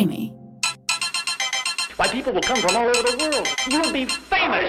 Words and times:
creamy. 0.00 0.32
Why, 1.96 2.06
people 2.08 2.32
will 2.32 2.46
come 2.50 2.60
from 2.64 2.76
all 2.76 2.88
over 2.92 3.02
the 3.08 3.16
world. 3.20 3.46
You'll 3.70 3.92
be 3.92 4.04
famous. 4.32 4.68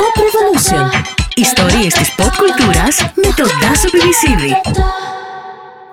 Pop 0.00 0.16
Revolution. 0.26 0.90
Ιστορίες 1.34 1.94
της 1.94 2.14
pop 2.14 2.32
κουλτούρας 2.36 2.96
με 3.14 3.32
τον 3.36 3.48
Τάσο 3.60 3.90
Πιβισίδη. 3.90 4.54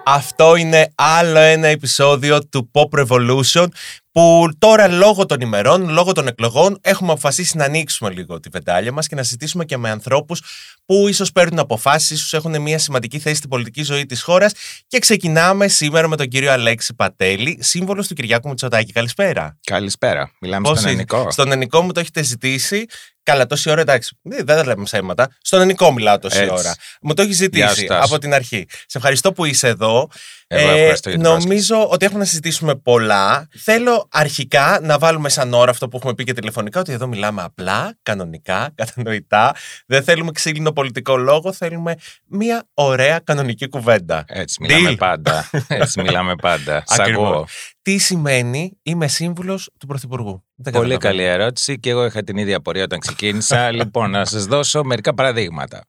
Αυτό 0.05 0.55
είναι 0.55 0.91
άλλο 0.96 1.39
ένα 1.39 1.67
επεισόδιο 1.67 2.47
του 2.47 2.71
Pop 2.73 3.00
Revolution 3.00 3.68
που 4.12 4.50
τώρα 4.57 4.88
λόγω 4.88 5.25
των 5.25 5.42
ημερών, 5.42 5.89
λόγω 5.89 6.12
των 6.12 6.28
εκλογών 6.28 6.78
έχουμε 6.82 7.12
αποφασίσει 7.12 7.57
να 7.57 7.66
ανοίξουμε 7.66 8.10
λίγο 8.10 8.39
τη 8.39 8.50
βεντάλια 8.52 8.92
μας 8.92 9.07
και 9.07 9.16
να 9.16 9.24
συζητήσουμε 9.24 9.66
και 9.66 9.78
με 9.78 9.89
ανθρώπους 9.89 10.42
που 10.86 11.07
ίσως 11.07 11.32
παίρνουν 11.32 11.60
αποφάσεις, 11.60 12.10
ίσως 12.18 12.34
έχουν 12.34 12.61
μια 12.61 12.80
σημαντική 12.80 13.20
θέση 13.20 13.36
στην 13.36 13.50
πολιτική 13.50 13.84
ζωή 13.84 14.06
της 14.06 14.21
χώρας 14.21 14.54
και 14.88 15.00
ξεκινάμε 15.00 15.68
σήμερα 15.68 16.07
με 16.07 16.16
τον 16.16 16.28
κύριο 16.28 16.52
Αλέξη 16.52 16.93
Πατέλη, 16.96 17.57
σύμβολος 17.61 18.07
του 18.07 18.14
Κυριάκου 18.14 18.50
Μητσοτάκη. 18.50 18.92
Καλησπέρα. 18.92 19.57
Καλησπέρα. 19.64 20.32
Μιλάμε 20.41 20.61
Πώς 20.61 20.71
στον 20.71 20.89
είσαι; 20.89 20.89
ελληνικό. 20.89 21.32
Στον 21.32 21.52
ελληνικό 21.52 21.82
μου 21.82 21.91
το 21.91 22.00
έχετε 22.00 22.24
ζητήσει. 22.24 22.86
Καλά, 23.24 23.46
τόση 23.46 23.69
ώρα 23.69 23.82
εντάξει. 23.82 24.18
Δεν 24.21 24.46
δεν 24.46 24.55
τα 24.55 24.66
λέμε 24.66 24.83
ψέματα. 24.83 25.36
Στον 25.41 25.60
ελληνικό 25.60 25.91
μιλάω 25.94 26.19
τόση 26.19 26.39
Έτσι. 26.39 26.54
ώρα. 26.54 26.75
Μου 27.02 27.14
το 27.14 27.21
έχεις 27.21 27.38
Γεια 27.38 27.46
ζητήσει 27.46 27.80
σου, 27.80 27.86
Τάσο. 27.86 28.05
από 28.05 28.18
την 28.21 28.33
αρχή. 28.33 28.66
Σε 28.69 28.97
ευχαριστώ 28.97 29.32
που 29.32 29.46
είσαι 29.46 29.68
εδώ. 29.68 30.07
Ε, 30.52 30.62
Εγώ 30.62 30.71
ευχαριστώ 30.71 31.10
για 31.10 31.18
την 31.20 31.28
νομίζω 31.28 31.88
ότι 31.89 32.06
έχουμε 32.06 32.20
να 32.20 32.26
συζητήσουμε 32.26 32.76
πολλά. 32.76 33.48
Θέλω 33.58 34.08
αρχικά 34.12 34.80
να 34.84 34.98
βάλουμε 34.98 35.30
σαν 35.30 35.53
ώρα 35.53 35.72
αυτό 35.72 35.88
που 35.88 35.98
έχουμε 35.98 36.14
πει 36.14 36.23
και 36.23 36.34
τηλεφωνικά, 36.34 36.80
ότι 36.80 36.92
εδώ 36.92 37.08
μιλάμε 37.08 37.42
απλά, 37.42 37.98
κανονικά, 38.03 38.70
κατανοητά. 38.75 39.56
Δεν 39.86 40.03
θέλουμε 40.03 40.31
ξύλινο 40.31 40.72
πολιτικό 40.72 41.17
λόγο, 41.17 41.53
θέλουμε 41.53 41.95
μια 42.28 42.67
ωραία 42.73 43.20
κανονική 43.20 43.67
κουβέντα. 43.67 44.23
Έτσι 44.28 44.62
μιλάμε 44.62 44.89
Deal. 44.92 44.98
πάντα. 44.98 45.50
Έτσι 45.67 46.02
μιλάμε 46.02 46.36
πάντα. 46.36 46.84
Σ' 46.88 47.00
Ακριβώς. 47.00 47.28
ακούω. 47.30 47.45
Τι 47.81 47.97
σημαίνει 47.97 48.78
είμαι 48.81 49.08
σύμβουλος 49.08 49.70
του 49.80 49.88
Πρωθυπουργού. 49.88 50.44
Δεν 50.56 50.73
Πολύ 50.73 50.89
καταλαβαίνω. 50.94 51.23
καλή 51.23 51.41
ερώτηση 51.41 51.80
και 51.80 51.89
εγώ 51.89 52.06
είχα 52.06 52.23
την 52.23 52.38
ίδια 52.38 52.58
απορία 52.58 52.84
όταν 52.84 53.00
ξεκίνησα. 53.00 53.72
λοιπόν, 53.80 54.09
να 54.11 54.25
σας 54.25 54.45
δώσω 54.45 54.84
μερικά 54.84 55.13
παραδείγματα. 55.13 55.84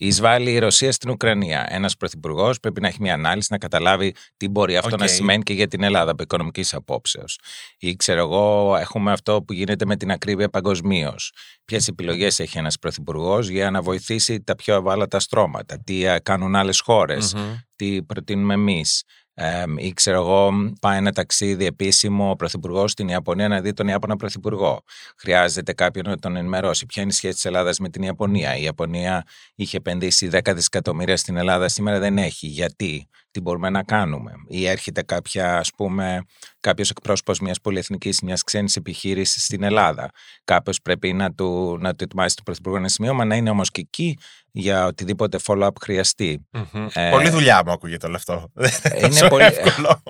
Εισβάλλει 0.00 0.52
η 0.52 0.58
Ρωσία 0.58 0.92
στην 0.92 1.10
Ουκρανία. 1.10 1.66
Ένας 1.68 1.96
πρωθυπουργός 1.96 2.60
πρέπει 2.60 2.80
να 2.80 2.88
έχει 2.88 2.96
μια 3.00 3.14
ανάλυση 3.14 3.48
να 3.50 3.58
καταλάβει 3.58 4.14
τι 4.36 4.48
μπορεί 4.48 4.76
αυτό 4.76 4.94
Οκ. 4.94 5.00
να 5.00 5.06
σημαίνει 5.06 5.42
και 5.42 5.52
για 5.52 5.68
την 5.68 5.82
Ελλάδα 5.82 6.10
από 6.10 6.22
οικονομικής 6.22 6.74
απόψεως. 6.74 7.38
Ή 7.78 7.96
ξέρω 7.96 8.20
εγώ, 8.20 8.76
έχουμε 8.76 9.12
αυτό 9.12 9.42
που 9.42 9.52
γίνεται 9.52 9.86
με 9.86 9.96
την 9.96 10.10
ακρίβεια 10.10 10.48
παγκοσμίως. 10.48 11.32
Ποιες 11.64 11.88
επιλογές 11.88 12.38
έχει 12.38 12.58
ένας 12.58 12.78
πρωθυπουργός 12.78 13.48
για 13.48 13.70
να 13.70 13.82
βοηθήσει 13.82 14.40
τα 14.42 14.54
πιο 14.56 14.74
ευάλωτα 14.74 15.20
στρώματα; 15.20 15.80
Τι 15.84 16.04
ε, 16.04 16.18
κάνουν 16.18 16.56
άλλες 16.56 16.80
χώρες; 16.80 17.34
Μμμ. 17.34 17.54
τι 17.76 18.02
προτείνουμε 18.02 18.54
εμείς; 18.54 19.02
Ε, 19.40 19.64
ή 19.76 19.92
ξέρω 19.92 20.20
εγώ, 20.20 20.50
πάει 20.80 20.96
ένα 20.96 21.12
ταξίδι 21.12 21.66
επίσημο 21.66 22.30
ο 22.30 22.36
Πρωθυπουργός 22.36 22.90
στην 22.90 23.08
Ιαπωνία 23.08 23.48
να 23.48 23.60
δει 23.60 23.72
τον 23.72 23.88
Ιάπωνα 23.88 24.16
Πρωθυπουργό. 24.16 24.82
Χρειάζεται 25.16 25.72
κάποιον 25.72 26.04
να 26.08 26.18
τον 26.18 26.36
ενημερώσει. 26.36 26.86
Ποια 26.86 27.02
είναι 27.02 27.10
η 27.10 27.14
σχέση 27.14 27.34
της 27.34 27.44
Ελλάδας 27.44 27.78
με 27.78 27.88
την 27.88 28.02
Ιαπωνία; 28.02 28.56
Η 28.56 28.62
Ιαπωνία 28.62 29.24
είχε 29.54 29.76
επενδύσει 29.76 30.28
10 30.32 30.54
δισεκατομμύρια 30.54 31.16
στην 31.16 31.36
Ελλάδα, 31.36 31.68
σήμερα 31.68 31.98
δεν 31.98 32.18
έχει. 32.18 32.46
Γιατί, 32.46 33.08
τι 33.30 33.40
μπορούμε 33.40 33.70
να 33.70 33.82
κάνουμε. 33.82 34.32
Ή 34.48 34.66
έρχεται 34.66 35.02
κάποια, 35.02 35.58
ας 35.58 35.70
πούμε, 35.76 36.20
κάποιος 36.60 36.90
εκπρόσωπος 36.90 37.40
μιας 37.40 37.60
πολυεθνικής, 37.60 38.20
μιας 38.20 38.42
ξένης 38.42 38.76
επιχείρησης 38.76 39.44
στην 39.44 39.62
Ελλάδα. 39.62 40.10
Κάποιος 40.44 40.72
πρέπει 40.82 41.12
να 41.12 41.32
του, 41.34 41.78
να 41.80 41.94
του 41.94 42.04
ετοιμάσει 42.04 42.34
τον 42.34 42.44
Πρωθυπουργό 42.44 42.76
ένα 42.76 42.88
σημείωμα, 42.88 43.24
να 43.24 43.36
είναι 43.36 43.50
όμως 43.50 43.70
και 43.70 43.80
εκεί 43.80 44.18
για 44.50 44.86
οτιδήποτε 44.86 45.38
follow-up 45.46 45.70
χρειαστεί. 45.80 46.46
Μμμ. 46.52 46.86
Ε, 46.92 47.10
Πολύ 47.10 47.28
δουλειά 47.30 47.62
μου 47.66 47.72
ακούγεται 47.72 48.06
όλο 48.06 48.16
αυτό. 48.16 48.50
Δεν 48.52 48.70
είναι 48.96 49.08
τόσο 49.08 49.28
πολύ- 49.28 49.44
εύκολο. 49.44 50.02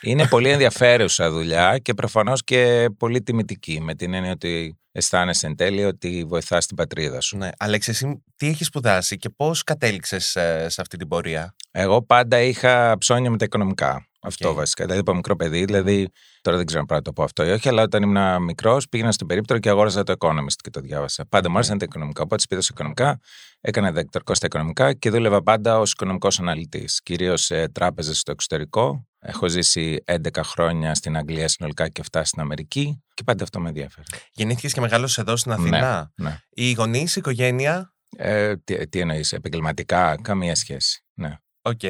Είναι 0.00 0.26
πολύ 0.26 0.48
ενδιαφέρουσα 0.48 1.30
δουλειά 1.30 1.78
και 1.78 1.94
προφανώς 1.94 2.44
και 2.44 2.88
πολύ 2.98 3.22
τιμητική 3.22 3.80
με 3.80 3.94
την 3.94 4.14
έννοια 4.14 4.32
ότι 4.32 4.76
αισθάνεσαι 4.92 5.46
εν 5.46 5.56
τέλει 5.56 5.84
ότι 5.84 6.24
βοηθάς 6.28 6.66
την 6.66 6.76
πατρίδα 6.76 7.20
σου. 7.20 7.36
Ναι, 7.36 7.48
Αλέξη, 7.58 7.90
εσύ 7.90 8.24
τι 8.36 8.48
έχεις 8.48 8.66
σπουδάσει 8.66 9.16
και 9.16 9.28
πώς 9.28 9.62
κατέληξες 9.62 10.26
σε 10.66 10.80
αυτή 10.80 10.96
την 10.96 11.08
πορεία; 11.08 11.54
Εγώ 11.70 12.02
πάντα 12.02 12.40
είχα 12.40 12.98
ψώνιο 12.98 13.30
με 13.30 13.36
τα 13.36 13.44
οικονομικά. 13.44 14.06
Αυτό 14.24 14.48
Οκ. 14.48 14.54
βασικά. 14.56 14.82
Δηλαδή 14.84 15.00
από 15.00 15.14
μικρό 15.14 15.36
παιδί, 15.36 15.64
δηλαδή 15.64 16.08
τώρα 16.40 16.56
δεν 16.56 16.66
ξέρω 16.66 16.80
αν 16.80 16.86
πρέπει 16.86 17.00
να 17.04 17.12
το 17.12 17.12
πω 17.12 17.22
αυτό 17.22 17.44
ή 17.44 17.50
όχι, 17.50 17.68
αλλά 17.68 17.82
όταν 17.82 18.02
ήμουν 18.02 18.42
μικρός 18.42 18.88
πήγαινα 18.88 19.12
στον 19.12 19.26
περίπτωρο 19.26 19.60
και 19.60 19.68
αγόρασα 19.68 20.02
το 20.02 20.14
Economist 20.18 20.56
και 20.62 20.70
το 20.70 20.80
διάβασα. 20.80 21.26
Πάντα 21.28 21.50
μου 21.50 21.56
άρεσαν 21.56 21.78
τα 21.78 21.84
οικονομικά. 21.84 22.22
Οπότε 22.22 22.42
σπίδα 22.42 22.60
στα 22.60 22.70
οικονομικά, 22.74 23.20
έκανα 23.60 23.92
δεκτορικό 23.92 24.34
στα 24.34 24.46
οικονομικά 24.46 24.92
και 24.92 25.10
δούλευα 25.10 25.42
πάντα 25.42 25.78
ως 25.78 25.92
οικονομικός 25.92 26.40
αναλυτής. 26.40 27.00
Κυρίως 27.02 27.44
σε 27.44 27.68
τράπεζες 27.68 28.18
στο 28.18 28.30
εξωτερικό. 28.30 29.06
Έχω 29.24 29.48
ζήσει 29.48 30.02
11 30.06 30.16
χρόνια 30.42 30.94
στην 30.94 31.16
Αγγλία 31.16 31.48
συνολικά 31.48 31.88
και 31.88 32.02
7 32.10 32.20
στην 32.24 32.40
Αμερική 32.40 33.02
και 33.14 33.22
πάντα 33.22 33.42
αυτό 33.42 33.60
με 33.60 33.68
ενδιαφέρει. 33.68 34.06
Γεννήθηκες 34.32 34.72
και 34.72 34.80
μεγάλωσε 34.80 35.20
εδώ 35.20 35.36
στην 35.36 35.52
Αθήνα. 35.52 36.12
Ναι. 36.14 36.38
Οι 36.50 36.72
γονείς, 36.72 37.16
η 37.16 37.18
οικογένεια; 37.18 37.94
Ε, 38.16 38.56
τι, 38.56 38.88
τι 38.88 39.00
εννοείς, 39.00 39.32
επαγγελματικά, 39.32 40.16
καμία 40.22 40.54
σχέση. 40.54 41.04
Ναι. 41.14 41.36
Οκ. 41.62 41.80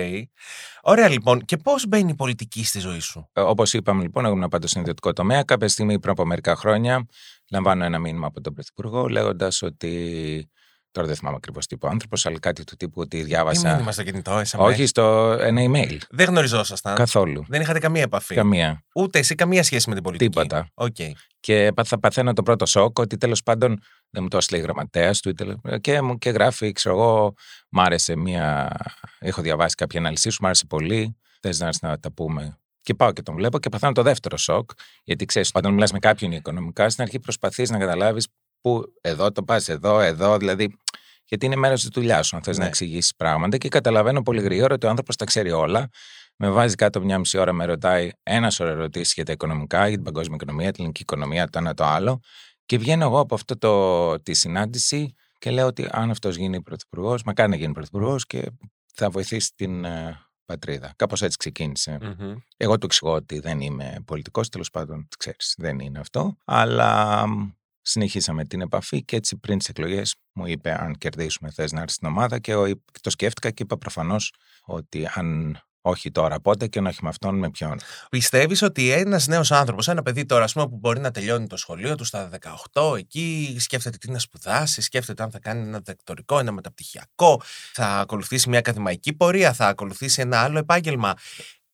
Ωραία, 0.82 1.09
λοιπόν. 1.09 1.44
Και 1.44 1.56
πώς 1.56 1.87
μπαίνει 1.87 2.10
η 2.10 2.15
πολιτική 2.15 2.65
στη 2.65 2.78
ζωή 2.78 3.00
σου; 3.00 3.31
Όπως 3.32 3.72
είπαμε, 3.72 4.03
λοιπόν, 4.03 4.25
εγώ 4.25 4.34
ήμουν 4.34 4.49
πάντα 4.49 4.67
στον 4.66 4.81
ιδιωτικό 4.81 5.12
τομέα. 5.12 5.43
Κάποια 5.43 5.69
στιγμή 5.69 5.99
πριν 5.99 6.12
από 6.12 6.26
μερικά 6.26 6.56
χρόνια, 6.56 7.06
λαμβάνω 7.50 7.84
ένα 7.84 7.99
μήνυμα 7.99 8.26
από 8.26 8.41
τον 8.41 8.54
Πρωθυπουργό 8.54 9.09
λέγοντας 9.09 9.62
ότι. 9.62 10.50
Τώρα 10.93 11.07
δεν 11.07 11.17
θυμάμαι 11.17 11.37
ακριβώς 11.37 11.67
τι 11.67 11.75
είπε 11.75 11.87
ο 11.87 11.89
άνθρωπος, 11.89 12.27
αλλά 12.27 12.39
κάτι 12.39 12.65
του 12.65 12.77
τύπου 12.77 13.01
ότι 13.01 13.17
Τι 13.19 13.23
διάβασα. 13.23 13.71
μήνυμα 13.73 13.93
στο 13.93 14.03
κινητό, 14.03 14.39
SMS. 14.41 14.59
Όχι, 14.59 14.87
στο 14.87 15.37
ένα 15.41 15.63
email. 15.71 15.97
Δεν 16.11 16.27
γνωριζόσασταν. 16.29 16.95
Καθόλου. 16.95 17.45
Δεν 17.49 17.61
είχατε 17.61 17.79
καμία 17.79 18.03
επαφή. 18.03 18.35
Καμία. 18.35 18.85
Ούτε 18.95 19.19
εσύ 19.19 19.35
καμία 19.35 19.63
σχέση 19.63 19.89
με 19.89 19.95
την 19.95 20.03
πολιτική. 20.05 20.31
Τίποτα. 20.31 20.69
Οκ. 20.75 20.97
Και 21.41 21.73
πα- 21.75 21.85
θα 21.85 21.99
παθαίνω 22.01 22.33
το 22.33 22.43
πρώτο 22.43 22.67
σοκ 22.67 22.99
ότι 22.99 23.17
τέλος 23.17 23.43
πάντων 23.43 23.81
δεν 24.11 24.23
μου 24.23 24.29
το 24.29 24.37
έστειλε 24.37 24.59
η 24.59 24.63
γραμματέας 24.63 25.21
του. 25.21 25.29
ή 25.29 25.35
τέλος- 25.35 25.57
Και 25.81 26.01
μου 26.01 26.19
και 26.19 26.31
γράφει, 26.31 26.73
ξέρω 26.73 26.95
εγώ, 26.95 27.35
μ' 27.69 27.81
άρεσε 27.81 28.17
μία. 28.17 28.71
Έχω 29.19 29.43
διαβάσει 29.43 29.75
κάποια 29.75 30.01
ανάλυση 30.01 30.31
σου, 30.31 30.43
μ' 30.43 30.45
άρεσε 30.47 30.67
πολύ. 30.67 31.17
Θες 31.41 31.59
να 31.61 31.67
έρθεις 31.67 31.83
να 31.83 31.99
τα 31.99 32.13
πούμε. 32.13 32.57
Και 32.81 32.95
πάω 32.95 33.13
και 33.13 33.23
τον 33.23 33.35
βλέπω 33.35 33.59
και 33.59 33.69
παθαίνω 33.69 33.93
το 33.93 34.03
δεύτερο 34.03 34.37
σοκ. 34.37 34.71
Γιατί 35.05 35.25
ξέρεις, 35.25 35.51
όταν 35.55 35.73
μιλάς 35.73 35.93
με 35.93 35.99
κάποιον 35.99 36.33
οικονομικά, 36.33 36.89
στην 36.89 37.03
αρχή 37.03 37.19
προσπαθείς 37.21 37.71
να 37.71 37.79
καταλάβεις 37.79 38.29
πού 38.62 38.83
εδώ 39.00 39.33
το 39.33 39.43
πας, 39.43 39.69
εδώ, 39.69 40.00
εδώ. 40.00 40.37
Δηλαδή, 40.37 40.77
γιατί 41.25 41.47
είναι 41.47 41.56
μέρος 41.56 41.81
της 41.81 41.91
δουλειάς 41.93 42.27
σου, 42.27 42.37
αν 42.37 42.43
θες 42.43 42.56
Ναι. 42.56 42.62
να 42.62 42.69
εξηγήσεις 42.69 43.15
πράγματα. 43.17 43.56
Και 43.56 43.69
καταλαβαίνω 43.69 44.23
πολύ 44.23 44.41
γρήγορα 44.43 44.75
ότι 44.75 44.87
ο 44.87 44.89
άνθρωπος 44.89 45.17
τα 45.17 45.25
ξέρει 45.25 45.50
όλα. 45.50 45.89
Με 46.37 46.50
βάζει 46.50 46.75
κάτω 46.75 47.00
μια 47.00 47.19
μισή 47.19 47.39
ώρα, 47.39 47.53
με 47.53 47.65
ρωτάει 47.65 48.11
ένας 48.23 48.55
σωρό 48.55 48.71
ερωτήσεις 48.71 49.12
για 49.12 49.25
τα 49.25 49.33
οικονομικά, 49.33 49.87
για 49.87 49.97
την 49.97 50.05
παγκόσμια 50.05 50.37
οικονομία, 50.41 50.67
την 50.67 50.75
ελληνική 50.78 51.03
οικονομία, 51.03 51.49
το 51.49 51.59
ένα 51.59 51.75
το 51.75 51.84
άλλο. 51.84 52.21
Και 52.67 52.78
βγαίνω 52.78 53.05
εγώ 53.05 53.19
από 53.19 53.34
αυτό 53.34 53.59
το, 53.59 54.21
τη 54.23 54.34
συνάντηση 54.34 55.15
και 55.39 55.50
λέω 55.50 55.67
ότι 55.67 55.89
αν 55.91 56.11
αυτός 56.11 56.37
γίνει 56.37 56.62
πρωθυπουργός, 56.62 57.23
μα 57.23 57.33
κάνει 57.33 57.50
να 57.50 57.56
γίνει 57.56 57.73
πρωθυπουργός 57.73 58.27
και 58.27 58.50
θα 58.94 59.11
βοηθήσει 59.11 59.53
την 59.55 59.84
ε, 59.84 60.21
πατρίδα. 60.44 60.93
Κάπως 60.97 61.23
έτσι 61.23 61.37
ξεκίνησε. 61.37 61.99
Μμμ. 62.00 62.34
Εγώ 62.56 62.79
του 62.79 62.87
εξηγώ 62.87 63.12
ότι 63.12 63.39
δεν 63.39 63.61
είμαι 63.61 63.97
πολιτικός, 64.05 64.49
τέλος 64.49 64.71
πάντων, 64.71 65.09
ξέρεις, 65.19 65.55
δεν 65.59 65.79
είναι 65.79 65.99
αυτό. 65.99 66.37
Αλλά 66.44 67.27
μ, 67.27 67.50
συνεχίσαμε 67.82 68.44
την 68.44 68.60
επαφή 68.60 69.04
και 69.04 69.16
έτσι 69.16 69.37
πριν 69.37 69.59
τις 69.59 69.69
εκλογές 69.69 70.15
μου 70.32 70.47
είπε: 70.47 70.82
Αν 70.82 70.94
κερδίσουμε, 70.98 71.50
θες 71.50 71.72
να 71.72 71.81
έρθεις 71.81 71.94
στην 71.94 72.09
ομάδα. 72.09 72.38
Και 72.38 72.53
εγώ 72.53 72.66
είπ- 72.66 73.00
το 73.00 73.10
σκέφτηκα 73.10 73.50
και 73.50 73.62
είπα 73.62 73.78
προφανώς 73.78 74.32
ότι 74.65 75.09
αν 75.15 75.59
όχι 75.82 76.10
τώρα, 76.10 76.41
πότε 76.41 76.66
και 76.66 76.78
αν 76.78 76.87
όχι 76.87 76.98
με 77.03 77.09
αυτόν, 77.09 77.38
με 77.38 77.50
ποιον. 77.50 77.81
Πιστεύεις 78.10 78.62
ότι 78.62 78.91
ένας 78.91 79.26
νέος 79.26 79.53
άνθρωπος, 79.53 79.88
ένα 79.88 80.03
παιδί 80.03 80.25
τώρα, 80.25 80.44
ας 80.44 80.53
πούμε, 80.53 80.69
που 80.69 80.76
μπορεί 80.76 81.00
να 81.00 81.10
τελειώνει 81.10 81.47
το 81.47 81.56
σχολείο 81.56 81.94
του 81.94 82.04
στα 82.04 82.28
18, 82.72 82.97
εκεί 82.97 83.56
σκέφτεται 83.59 83.97
τι 83.97 84.10
να 84.10 84.19
σπουδάσει, 84.19 84.81
σκέφτεται 84.81 85.22
αν 85.22 85.31
θα 85.31 85.38
κάνει 85.38 85.62
ένα 85.62 85.81
δεκτορικό, 85.84 86.38
ένα 86.38 86.53
μεταπτυχιακό, 86.53 87.43
θα 87.72 87.87
ακολουθήσει 87.87 88.49
μια 88.49 88.59
ακαδημαϊκή 88.59 89.12
πορεία, 89.12 89.53
θα 89.53 89.66
ακολουθήσει 89.66 90.20
ένα 90.20 90.41
άλλο 90.41 90.59
επάγγελμα. 90.59 91.14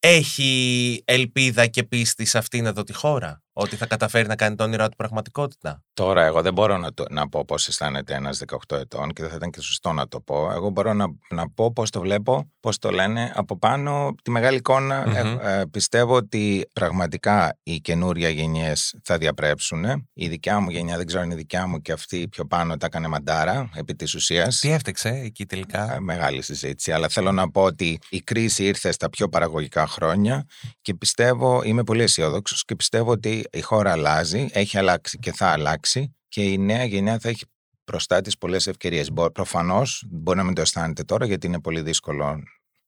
Έχει 0.00 1.02
ελπίδα 1.04 1.66
και 1.66 1.82
πίστη 1.82 2.24
σε 2.24 2.38
αυτήν 2.38 2.66
εδώ 2.66 2.82
τη 2.82 2.92
χώρα, 2.92 3.42
ότι 3.60 3.76
θα 3.76 3.86
καταφέρει 3.86 4.28
να 4.28 4.36
κάνει 4.36 4.56
το 4.56 4.64
όνειρά 4.64 4.88
του 4.88 4.96
πραγματικότητα. 4.96 5.82
Τώρα, 5.94 6.24
εγώ 6.24 6.42
δεν 6.42 6.52
μπορώ 6.52 6.76
να, 6.76 6.94
το, 6.94 7.04
να 7.10 7.28
πω 7.28 7.44
πώς 7.44 7.68
αισθάνεται 7.68 8.14
ένας 8.14 8.42
18 8.68 8.76
ετών 8.76 9.12
και 9.12 9.22
δεν 9.22 9.30
θα 9.30 9.36
ήταν 9.36 9.50
και 9.50 9.60
σωστό 9.60 9.92
να 9.92 10.08
το 10.08 10.20
πω. 10.20 10.50
Εγώ 10.52 10.70
μπορώ 10.70 10.92
να, 10.92 11.06
να 11.30 11.50
πω 11.50 11.72
πώς 11.72 11.90
το 11.90 12.00
βλέπω, 12.00 12.52
πώς 12.60 12.78
το 12.78 12.90
λένε 12.90 13.32
από 13.34 13.58
πάνω, 13.58 14.14
τη 14.22 14.30
μεγάλη 14.30 14.56
εικόνα. 14.56 15.04
Μμμ. 15.06 15.38
Ε, 15.40 15.60
ε, 15.60 15.64
πιστεύω 15.70 16.14
ότι 16.14 16.68
πραγματικά 16.72 17.58
οι 17.62 17.80
καινούρια 17.80 18.28
γενιές 18.28 18.94
θα 19.02 19.18
διαπρέψουν. 19.18 19.84
Η 20.12 20.28
δικιά 20.28 20.60
μου 20.60 20.70
γενιά, 20.70 20.96
δεν 20.96 21.06
ξέρω 21.06 21.20
αν 21.20 21.26
είναι 21.26 21.34
η 21.34 21.42
δικιά 21.42 21.66
μου 21.66 21.80
και 21.80 21.92
αυτή 21.92 22.28
πιο 22.28 22.44
πάνω 22.46 22.76
τα 22.76 22.86
έκανε 22.86 23.08
μαντάρα 23.08 23.70
επί 23.74 23.94
της 23.94 24.14
ουσίας. 24.14 24.58
Τι 24.58 24.70
έφτεξε 24.70 25.08
εκεί 25.08 25.46
τελικά; 25.46 25.94
Ε, 25.94 26.00
Μεγάλη 26.00 26.42
συζήτηση. 26.42 26.92
Αλλά 26.92 27.08
θέλω 27.08 27.32
να 27.32 27.50
πω 27.50 27.62
ότι 27.62 27.98
η 28.08 28.20
κρίση 28.20 28.64
ήρθε 28.64 28.92
στα 28.92 29.10
πιο 29.10 29.28
παραγωγικά 29.28 29.86
χρόνια 29.86 30.44
και 30.80 30.94
πιστεύω, 30.94 31.62
είμαι 31.64 31.84
πολύ 31.84 32.02
αισιόδοξος 32.02 32.64
και 32.64 32.76
πιστεύω 32.76 33.10
ότι 33.10 33.47
η 33.52 33.60
χώρα 33.60 33.92
αλλάζει, 33.92 34.48
έχει 34.52 34.78
αλλάξει 34.78 35.18
και 35.18 35.32
θα 35.32 35.46
αλλάξει 35.46 36.16
και 36.28 36.42
η 36.52 36.58
νέα 36.58 36.84
γενιά 36.84 37.18
θα 37.18 37.28
έχει 37.28 37.44
μπροστά 37.84 38.20
της 38.20 38.38
πολλές 38.38 38.66
ευκαιρίες. 38.66 39.10
Προφανώς 39.32 40.04
μπορεί 40.08 40.38
να 40.38 40.44
μην 40.44 40.54
το 40.54 40.60
αισθάνεται 40.60 41.02
τώρα 41.02 41.26
γιατί 41.26 41.46
είναι 41.46 41.60
πολύ 41.60 41.80
δύσκολο 41.80 42.42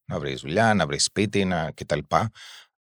να 0.04 0.18
βρεις 0.18 0.40
δουλειά, 0.40 0.74
να 0.74 0.86
βρεις 0.86 1.04
σπίτι 1.04 1.44
να... 1.44 1.72
κτλ. 1.74 1.98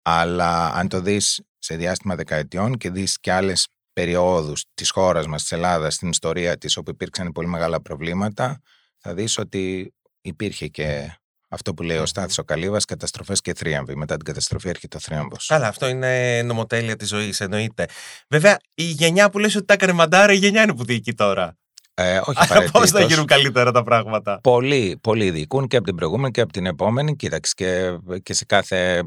Αλλά 0.02 0.74
αν 0.74 0.88
το 0.88 1.02
δεις 1.02 1.42
σε 1.58 1.76
διάστημα 1.76 2.16
δεκαετιών 2.16 2.78
και 2.78 2.90
δεις 2.90 3.20
και 3.20 3.32
άλλες 3.32 3.68
περιόδους 3.94 4.66
της 4.74 4.90
χώρας 4.90 5.28
μας, 5.28 5.42
της 5.42 5.52
Ελλάδας, 5.52 5.94
στην 5.94 6.10
ιστορία 6.10 6.58
της, 6.58 6.78
όπου 6.78 6.90
υπήρξαν 6.90 7.32
πολύ 7.32 7.48
μεγάλα 7.48 7.82
προβλήματα, 7.82 8.62
θα 8.98 9.14
δεις 9.14 9.38
ότι 9.38 9.94
υπήρχε 10.22 10.68
και 10.68 11.18
αυτό 11.50 11.74
που 11.74 11.84
λέει 11.84 11.98
ο 11.98 12.06
Στάθης 12.06 12.38
ο 12.38 12.44
Καλύβας, 12.44 12.86
καταστροφές 12.86 13.42
και 13.42 13.54
θρίαμβοι. 13.54 13.96
Μετά 13.96 14.16
την 14.16 14.26
καταστροφή 14.26 14.70
έρχεται 14.70 14.98
ο 14.98 15.00
θρίαμβος. 15.00 15.46
Καλά, 15.48 15.68
αυτό 15.68 15.88
είναι 15.88 16.42
νομοτέλεια 16.42 16.96
της 16.96 17.08
ζωής, 17.08 17.40
εννοείται. 17.42 17.86
Βέβαια, 18.30 18.58
η 18.74 18.84
γενιά 18.84 19.30
που 19.30 19.40
λες 19.40 19.56
ότι 19.56 19.66
τα 19.66 19.74
έκανε 19.74 19.92
μαντάρα, 19.92 20.34
η 20.34 20.38
γενιά 20.38 20.62
είναι 20.64 20.76
που 20.76 20.84
διοικεί 20.84 21.14
τώρα. 21.14 21.58
Ε, 21.94 22.18
όχι 22.18 22.34
Πώς 22.34 22.48
θα 22.48 22.56
απαραίτητος. 22.60 23.06
γίνουν 23.08 23.26
καλύτερα 23.26 23.72
τα 23.72 23.84
πράγματα; 23.84 24.40
Πολλοί, 24.44 25.00
πολλοί 25.02 25.32
διοικούν 25.32 25.68
και 25.68 25.76
από 25.78 25.86
την 25.86 25.96
προηγούμενη 25.96 26.32
και 26.32 26.42
από 26.42 26.54
την 26.54 26.66
επόμενη. 26.66 27.16
Κοίταξε 27.16 27.54
και, 27.56 27.98
και 28.24 28.34
σε 28.34 28.46
κάθε. 28.46 29.04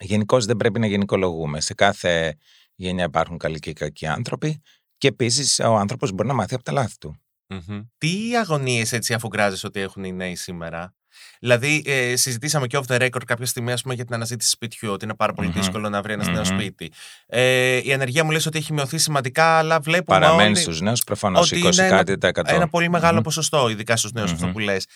Γενικώς 0.00 0.44
δεν 0.46 0.56
πρέπει 0.56 0.80
να 0.80 0.86
γενικολογούμε. 0.86 1.60
Σε 1.60 1.74
κάθε 1.74 2.36
γενιά 2.74 3.04
υπάρχουν 3.04 3.38
καλοί 3.38 3.58
και 3.58 3.72
κακοί 3.72 4.06
άνθρωποι. 4.06 4.62
Και 4.98 5.08
επίσης 5.08 5.58
ο 5.58 5.76
άνθρωπος 5.76 6.12
μπορεί 6.12 6.28
να 6.28 6.34
μάθει 6.34 6.54
από 6.54 6.64
τα 6.64 6.72
λάθη 6.72 6.98
του. 6.98 7.20
Μμμ. 7.46 7.80
Τι 7.98 8.36
αγωνίες 8.36 8.92
έτσι 8.92 9.14
αφουγκράζεσαι 9.14 9.66
ότι 9.66 9.80
έχουν 9.80 10.04
οι 10.04 10.12
νέοι 10.12 10.34
σήμερα; 10.34 10.94
Δηλαδή, 11.40 11.82
ε, 11.86 12.16
συζητήσαμε 12.16 12.66
και 12.66 12.78
off 12.78 12.92
the 12.94 13.00
record 13.02 13.24
κάποια 13.26 13.46
στιγμή 13.46 13.72
ας 13.72 13.82
πούμε, 13.82 13.94
για 13.94 14.04
την 14.04 14.14
αναζήτηση 14.14 14.50
σπιτιού, 14.50 14.92
ότι 14.92 15.04
είναι 15.04 15.14
πάρα 15.14 15.32
πολύ 15.32 15.48
Μμμ. 15.48 15.54
δύσκολο 15.54 15.88
να 15.88 16.02
βρει 16.02 16.12
ένας 16.12 16.26
νέος 16.28 16.50
Μμμ. 16.50 16.58
σπίτι. 16.58 16.92
Ε, 17.26 17.80
η 17.84 17.92
ανεργία 17.92 18.24
μου 18.24 18.30
λες 18.30 18.46
ότι 18.46 18.58
έχει 18.58 18.72
μειωθεί 18.72 18.98
σημαντικά, 18.98 19.44
αλλά 19.58 19.80
βλέπουμε 19.80 20.18
Παραμένει 20.20 20.48
όλοι 20.48 20.56
στους 20.58 20.80
νέους 20.80 21.04
προφανώς 21.04 21.52
ότι 21.52 21.60
20 21.60 21.72
είναι 21.78 21.86
ένα- 21.86 21.96
κάτι 21.96 22.18
τα 22.18 22.28
εκατό. 22.28 22.54
ένα 22.54 22.68
πολύ 22.68 22.88
μεγάλο 22.88 23.14
Μμμ. 23.16 23.22
ποσοστό, 23.22 23.68
ειδικά 23.68 23.96
στους 23.96 24.12
νέους 24.12 24.32
αυτό 24.32 24.44
Μμμ. 24.46 24.52
που 24.52 24.58
λες. 24.58 24.86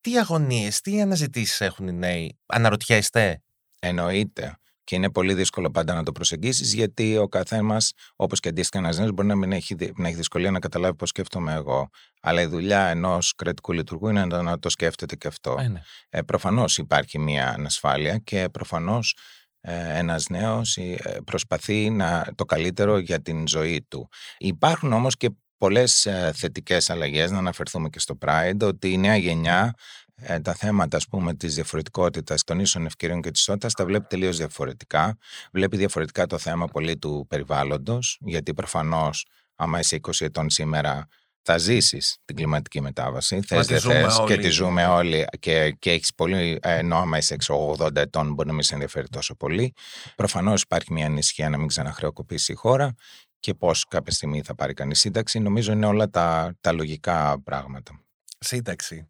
Τι 0.00 0.18
αγωνίες, 0.18 0.80
τι 0.80 1.00
αναζητήσεις 1.00 1.60
έχουν 1.60 1.88
οι 1.88 1.92
νέοι, 1.92 2.38
αναρωτιέστε; 2.46 3.40
Εννοείται. 3.80 4.56
Και 4.86 4.94
είναι 4.94 5.10
πολύ 5.10 5.34
δύσκολο 5.34 5.70
πάντα 5.70 5.94
να 5.94 6.02
το 6.02 6.12
προσεγγίσεις, 6.12 6.74
γιατί 6.74 7.16
ο 7.16 7.28
καθένας, 7.28 7.92
όπως 8.16 8.40
και 8.40 8.48
αντίστοιχα 8.48 8.84
ένας 8.84 8.98
νέος, 8.98 9.12
μπορεί 9.12 9.28
να, 9.28 9.34
μην 9.34 9.52
έχει, 9.52 9.74
δυ- 9.74 9.98
να 9.98 10.08
έχει 10.08 10.16
δυσκολία 10.16 10.50
να 10.50 10.58
καταλάβει 10.58 10.96
πώς 10.96 11.08
σκέφτομαι 11.08 11.52
εγώ. 11.52 11.88
Αλλά 12.20 12.40
η 12.40 12.46
δουλειά 12.46 12.86
ενός 12.86 13.34
κρατικού 13.34 13.72
λειτουργού 13.72 14.08
είναι 14.08 14.24
να 14.24 14.42
να 14.42 14.58
το 14.58 14.68
σκέφτεται 14.68 15.16
και 15.16 15.28
αυτό. 15.28 15.56
Ε, 15.58 15.68
ναι. 15.68 15.80
Ε, 16.08 16.22
προφανώς 16.22 16.78
υπάρχει 16.78 17.18
μια 17.18 17.48
ανασφάλεια 17.48 18.18
και 18.18 18.48
προφανώς 18.52 19.16
ε, 19.60 19.98
ένας 19.98 20.28
νέος 20.28 20.76
ε, 20.76 21.20
προσπαθεί 21.24 21.90
να, 21.90 22.26
το 22.34 22.44
καλύτερο 22.44 22.98
για 22.98 23.22
την 23.22 23.48
ζωή 23.48 23.86
του. 23.88 24.08
Υπάρχουν 24.38 24.92
όμως 24.92 25.16
και 25.16 25.30
πολλές 25.58 26.06
ε, 26.06 26.32
θετικές 26.34 26.90
αλλαγές, 26.90 27.30
να 27.30 27.38
αναφερθούμε 27.38 27.88
και 27.88 27.98
στο 27.98 28.18
Pride, 28.26 28.60
ότι 28.62 28.92
η 28.92 28.98
νέα 28.98 29.16
γενιά 29.16 29.74
ε, 30.22 30.40
τα 30.40 30.54
θέματα 30.54 30.96
ας 30.96 31.06
πούμε 31.08 31.34
της 31.34 31.54
διαφορετικότητας 31.54 32.44
των 32.44 32.60
ίσων 32.60 32.86
ευκαιριών 32.86 33.20
και 33.22 33.30
της 33.30 33.40
ισότητας 33.40 33.72
τα 33.72 33.84
βλέπει 33.84 34.06
τελείως 34.08 34.36
διαφορετικά. 34.36 35.16
Βλέπει 35.52 35.76
διαφορετικά 35.76 36.26
το 36.26 36.38
θέμα 36.38 36.66
πολύ 36.66 36.96
του 36.98 37.26
περιβάλλοντος, 37.28 38.18
γιατί 38.20 38.54
προφανώς 38.54 39.26
άμα 39.56 39.78
είσαι 39.78 39.96
20 39.96 40.24
ετών 40.24 40.50
σήμερα 40.50 41.06
θα 41.42 41.58
ζήσεις 41.58 42.16
την 42.24 42.36
κλιματική 42.36 42.80
μετάβαση. 42.80 43.40
Θες 43.42 43.66
τη 43.66 43.72
δεν 43.72 43.82
ζούμε 43.82 44.00
θες 44.00 44.16
και 44.26 44.32
όλοι. 44.32 44.42
τη 44.42 44.48
ζούμε 44.48 44.86
όλοι 44.86 45.24
και, 45.38 45.70
και 45.78 45.90
έχεις 45.90 46.14
πολύ. 46.14 46.58
ε, 46.62 46.78
Ενώ 46.78 46.96
άμα 46.96 47.18
είσαι 47.18 47.34
έξω 47.34 47.76
80 47.78 47.96
ετών, 47.96 48.32
μπορεί 48.34 48.48
να 48.48 48.54
μην 48.54 48.62
σε 48.62 48.74
ενδιαφέρει 48.74 49.08
τόσο 49.08 49.34
πολύ. 49.34 49.72
Προφανώς 50.16 50.62
υπάρχει 50.62 50.92
μια 50.92 51.06
ανησυχία 51.06 51.48
να 51.48 51.58
μην 51.58 51.66
ξαναχρεοκοπήσει 51.66 52.52
η 52.52 52.54
χώρα 52.54 52.94
και 53.40 53.54
πώς 53.54 53.84
κάποια 53.84 54.12
στιγμή 54.12 54.42
θα 54.42 54.54
πάρει 54.54 54.74
κανείς 54.74 54.98
σύνταξη. 54.98 55.38
Νομίζω 55.38 55.72
είναι 55.72 55.86
όλα 55.86 56.10
τα, 56.10 56.56
τα 56.60 56.72
λογικά 56.72 57.42
πράγματα. 57.42 58.05
Σύνταξη. 58.38 59.06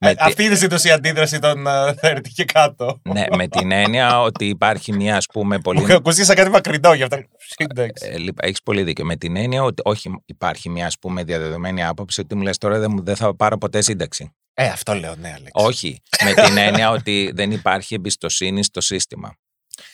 Με 0.00 0.10
Ε, 0.10 0.14
τη- 0.14 0.22
Αυτή 0.24 0.44
είναι 0.44 0.54
συνήθως 0.54 0.84
η 0.84 0.90
αντίδραση 0.90 1.38
των 1.38 1.66
ε, 1.66 1.94
30 2.02 2.18
και 2.34 2.44
κάτω. 2.44 3.00
ναι, 3.02 3.24
με 3.36 3.48
την 3.48 3.70
έννοια 3.70 4.20
ότι 4.20 4.44
υπάρχει 4.48 4.92
μια 4.92 5.16
ας 5.16 5.26
πούμε 5.26 5.58
πολύ. 5.58 5.80
Μου 5.80 5.94
ακούστηκε 5.94 6.26
σαν 6.26 6.36
κάτι 6.36 6.50
μακρινό 6.50 6.94
γι' 6.94 7.02
αυτό. 7.02 7.16
Σύνταξη. 7.36 8.06
Ε, 8.08 8.18
λοιπόν, 8.18 8.48
έχεις 8.48 8.62
πολύ 8.62 8.82
δίκιο. 8.82 9.04
Με 9.04 9.16
την 9.16 9.36
έννοια 9.36 9.62
ότι 9.62 9.82
όχι 9.84 10.10
υπάρχει 10.26 10.68
μια 10.70 10.86
ας 10.86 10.98
πούμε 10.98 11.24
διαδεδομένη 11.24 11.84
άποψη 11.84 12.20
ότι 12.20 12.34
μου 12.34 12.42
λες 12.42 12.58
τώρα 12.58 12.78
δεν, 12.78 12.90
μου- 12.90 13.04
δεν 13.04 13.16
θα 13.16 13.36
πάρω 13.36 13.58
ποτέ 13.58 13.82
σύνταξη. 13.82 14.34
Ε, 14.54 14.66
αυτό 14.66 14.94
λέω, 14.94 15.14
ναι, 15.16 15.28
Αλέξη. 15.28 15.50
Όχι. 15.52 16.02
με 16.24 16.32
την 16.34 16.56
έννοια 16.56 16.90
ότι 16.90 17.32
δεν 17.34 17.50
υπάρχει 17.50 17.94
εμπιστοσύνη 17.94 18.64
στο 18.64 18.80
σύστημα. 18.80 19.34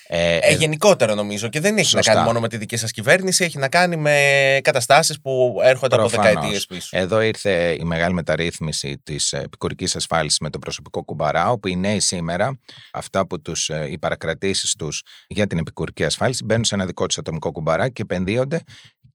Ε, 0.07 0.37
Ε, 0.37 0.39
ε, 0.43 0.55
γενικότερο 0.55 1.15
νομίζω 1.15 1.49
και 1.49 1.61
δεν 1.61 1.77
έχει 1.79 1.87
Σωστά. 1.89 2.09
να 2.11 2.15
κάνει 2.15 2.27
μόνο 2.27 2.41
με 2.41 2.49
τη 2.49 2.57
δική 2.57 2.77
σας 2.77 2.91
κυβέρνηση, 2.91 3.45
έχει 3.45 3.59
να 3.59 3.69
κάνει 3.69 3.97
με 3.97 4.59
καταστάσεις 4.63 5.21
που 5.21 5.59
έρχονται 5.63 5.95
από 5.95 6.07
Προφανώς. 6.07 6.33
δεκαετίες 6.33 6.67
πίσω. 6.67 6.89
Εδώ 6.99 7.21
ήρθε 7.21 7.77
η 7.81 7.85
μεγάλη 7.85 8.15
μεταρρύθμιση 8.15 8.99
της 9.03 9.33
επικουρικής 9.33 9.97
ασφάλισης 9.97 10.39
με 10.39 10.51
το 10.51 10.59
προσωπικό 10.59 11.05
κουμπαρά, 11.05 11.51
όπου 11.51 11.69
οι 11.69 11.77
νέοι 11.77 12.01
σήμερα, 12.01 12.59
αυτά 12.93 13.27
που 13.27 13.41
τους, 13.43 13.69
ε, 13.69 13.87
οι 13.91 13.99
παρακρατήσεις 13.99 14.75
τους 14.75 15.03
για 15.27 15.47
την 15.47 15.59
επικουρική 15.59 16.05
ασφάλιση, 16.05 16.45
μπαίνουν 16.45 16.65
σε 16.65 16.75
ένα 16.75 16.87
δικό 16.87 17.07
του 17.07 17.15
ατομικό 17.19 17.53
κουμπαρά 17.53 17.89
και 17.89 18.03
επενδύονται 18.03 18.61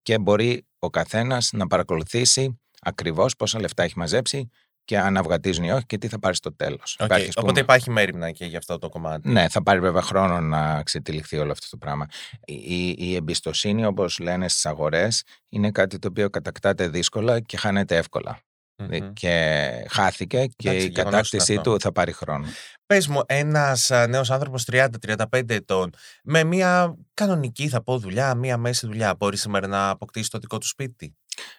και 0.01 0.19
μπορεί 0.19 0.65
ο 0.79 0.89
καθένας 0.89 1.50
να 1.53 1.67
παρακολουθήσει 1.67 2.59
ακριβώς 2.81 3.35
πόσα 3.35 3.59
λεφτά 3.59 3.83
έχει 3.83 3.94
μαζέψει 3.97 4.50
και 4.86 5.00
αν 5.00 5.18
αυγατίζουν 5.18 5.64
ή 5.64 5.72
όχι 5.72 5.86
και 5.86 5.98
τι 5.98 6.08
θα 6.08 6.20
πάρεις 6.20 6.38
στο 6.38 6.56
τέλος. 6.56 6.98
Οκ, 7.00 7.12
Οπότε 7.36 7.60
υπάρχει 7.60 7.90
μέριμνα 7.89 8.31
και 8.32 8.46
για 8.46 8.58
αυτό 8.58 8.78
το 8.78 8.90
κομμάτι. 8.90 9.30
Ναι, 9.30 9.50
θα 9.50 9.64
πάρει 9.64 9.80
βέβαια 9.80 10.02
χρόνο 10.02 10.40
να 10.40 10.84
ξετυλιχθεί 10.84 11.38
όλο 11.38 11.52
αυτό 11.52 11.68
το 11.70 11.78
πράγμα. 11.78 12.06
Η, 12.46 12.90
η 12.98 13.16
εμπιστοσύνη, 13.16 13.86
όπως 13.86 14.20
λένε 14.20 14.50
στις 14.50 14.66
αγορές, 14.66 15.24
είναι 15.50 15.72
κάτι 15.72 16.00
το 16.00 16.08
οποίο 16.08 16.30
κατακτάται 16.30 16.88
δύσκολα 16.88 17.40
και 17.40 17.58
χάνεται 17.58 17.96
εύκολα. 17.98 18.40
Μμμ. 18.78 19.14
Και 19.14 19.70
χάθηκε 19.90 20.46
και 20.56 20.70
Εντάξει, 20.70 20.86
η 20.86 20.90
γεγονός 20.90 21.14
κατάκτησή 21.14 21.52
είναι 21.52 21.62
αυτό. 21.62 21.74
του 21.74 21.80
θα 21.80 21.92
πάρει 21.92 22.12
χρόνο. 22.12 22.48
Πες 22.86 23.08
μου, 23.08 23.22
ένας 23.26 23.92
α, 23.92 24.08
νέος 24.08 24.32
άνθρωπος 24.32 24.66
30-35 24.72 25.50
ετών 25.50 25.94
με 26.24 26.44
μια 26.44 26.98
κανονική 27.14 27.68
θα 27.68 27.84
πω 27.84 27.98
δουλειά, 27.98 28.36
μια 28.36 28.58
μέση 28.58 28.86
δουλειά 28.86 29.16
μπορεί 29.16 29.38
σήμερα 29.38 29.68
να 29.68 29.90
αποκτήσει 29.90 30.30
το 30.30 30.38
δικό 30.38 30.58
του 30.58 30.68
σπίτι; 30.68 31.16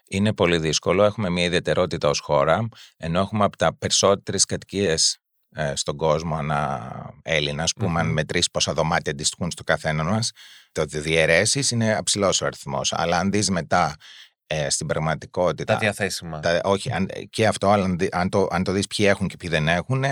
Είναι 0.09 0.33
πολύ 0.35 0.59
δύσκολο. 0.59 1.05
Έχουμε 1.05 1.31
μια 1.31 1.45
ιδιαιτερότητα 1.45 2.09
ως 2.09 2.21
χώρα, 2.21 2.69
ενώ 2.97 3.21
έχουμε 3.21 3.45
από 3.45 3.57
τα 3.57 3.77
περισσότερες 3.77 4.45
κατοικίες 4.45 5.19
ε, 5.55 5.73
στον 5.77 5.97
κόσμο 5.97 6.37
ανά 6.37 6.91
Έλληνας, 7.23 7.73
α 7.77 7.81
πούμε, 7.81 8.01
αν 8.01 8.07
Μμμ. 8.07 8.13
μετρήσεις 8.13 8.51
πόσα 8.51 8.73
δωμάτια 8.73 9.13
αντιστοιχούν 9.13 9.51
στο 9.51 9.63
καθένα 9.65 10.05
μας, 10.05 10.31
το 10.73 10.85
διαιρέσεις 10.85 11.71
είναι 11.71 11.95
αψηλός 11.97 12.41
ο 12.41 12.47
αριθμός. 12.47 12.93
Αλλά 12.93 13.19
αν 13.19 13.31
δεις 13.31 13.51
μετά 13.51 13.95
ε, 14.47 14.71
στην 14.71 14.87
πραγματικότητα. 14.87 15.73
Τα 15.73 15.79
διαθέσιμα. 15.79 16.41
Τα, 16.41 16.61
όχι, 16.65 16.93
αν, 16.93 17.09
και 17.31 17.47
αυτό, 17.47 17.69
αλλά 17.71 17.85
αν, 17.85 17.99
δει- 17.99 18.09
αν 18.13 18.29
το, 18.29 18.49
αν 18.51 18.65
το 18.65 18.73
δεις 18.73 18.87
ποιοι 18.87 19.07
έχουν 19.09 19.29
και 19.29 19.37
ποιοι 19.37 19.51
δεν 19.51 19.69
έχουν, 19.69 20.05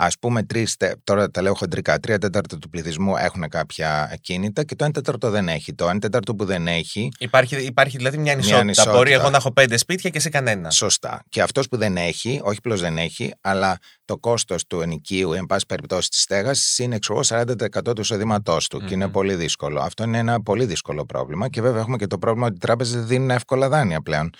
ας 0.00 0.18
πούμε 0.18 0.42
τρεις, 0.42 0.76
τε- 0.76 0.94
τώρα 1.04 1.30
τα 1.30 1.42
λέω 1.42 1.54
χοντρικά, 1.54 1.98
τρία 1.98 2.18
τέταρτα 2.18 2.58
του 2.58 2.68
πληθυσμού 2.68 3.16
έχουν 3.16 3.48
κάποια 3.48 4.18
κίνητα 4.20 4.64
και 4.64 4.74
το 4.74 4.84
ένα 4.84 4.92
τέταρτο 4.92 5.30
δεν 5.30 5.48
έχει. 5.48 5.74
Το 5.74 5.88
ένα 5.88 5.98
τέταρτο 5.98 6.34
που 6.34 6.44
δεν 6.44 6.66
έχει, 6.66 7.08
Υπάρχει, 7.18 7.56
υπάρχει 7.56 7.96
δηλαδή 7.96 8.18
μια 8.18 8.32
ανισότητα. 8.32 8.60
ανισότητα. 8.60 8.96
Μπορεί 8.96 9.12
εγώ 9.12 9.30
να 9.30 9.36
έχω 9.36 9.52
πέντε 9.52 9.76
σπίτια 9.76 10.10
και 10.10 10.18
εσύ 10.18 10.30
κανένα. 10.30 10.70
σωστά. 10.70 11.22
Και 11.28 11.42
αυτός 11.42 11.68
που 11.68 11.76
δεν 11.76 11.96
έχει, 11.96 12.40
όχι 12.42 12.56
απλώς 12.58 12.80
δεν 12.80 12.98
έχει, 12.98 13.32
αλλά 13.40 13.78
το 14.04 14.18
κόστος 14.18 14.66
του 14.66 14.80
ενοικίου, 14.80 15.32
εν 15.32 15.46
πάση 15.46 15.66
περιπτώσει 15.66 16.08
της 16.08 16.20
στέγασης, 16.22 16.78
είναι 16.78 16.98
ξέρω, 16.98 17.14
εγώ, 17.18 17.22
40% 17.22 17.94
του 17.94 18.00
εισοδήματός 18.00 18.68
του 18.68 18.78
και 18.78 18.94
είναι 18.94 19.04
Μμμ. 19.04 19.12
πολύ 19.12 19.34
δύσκολο. 19.34 19.80
Αυτό 19.80 20.02
είναι 20.02 20.18
ένα 20.18 20.42
πολύ 20.42 20.64
δύσκολο 20.64 21.04
πρόβλημα 21.06 21.48
και 21.48 21.60
βέβαια 21.60 21.80
έχουμε 21.80 21.96
και 21.96 22.06
το 22.06 22.18
πρόβλημα 22.18 22.46
ότι 22.46 22.54
οι 22.56 22.58
τράπεζες 22.58 22.94
δεν 22.94 23.06
δίνουν 23.06 23.30
εύκολα 23.30 23.68
δάνεια 23.68 24.00
πλέον. 24.00 24.30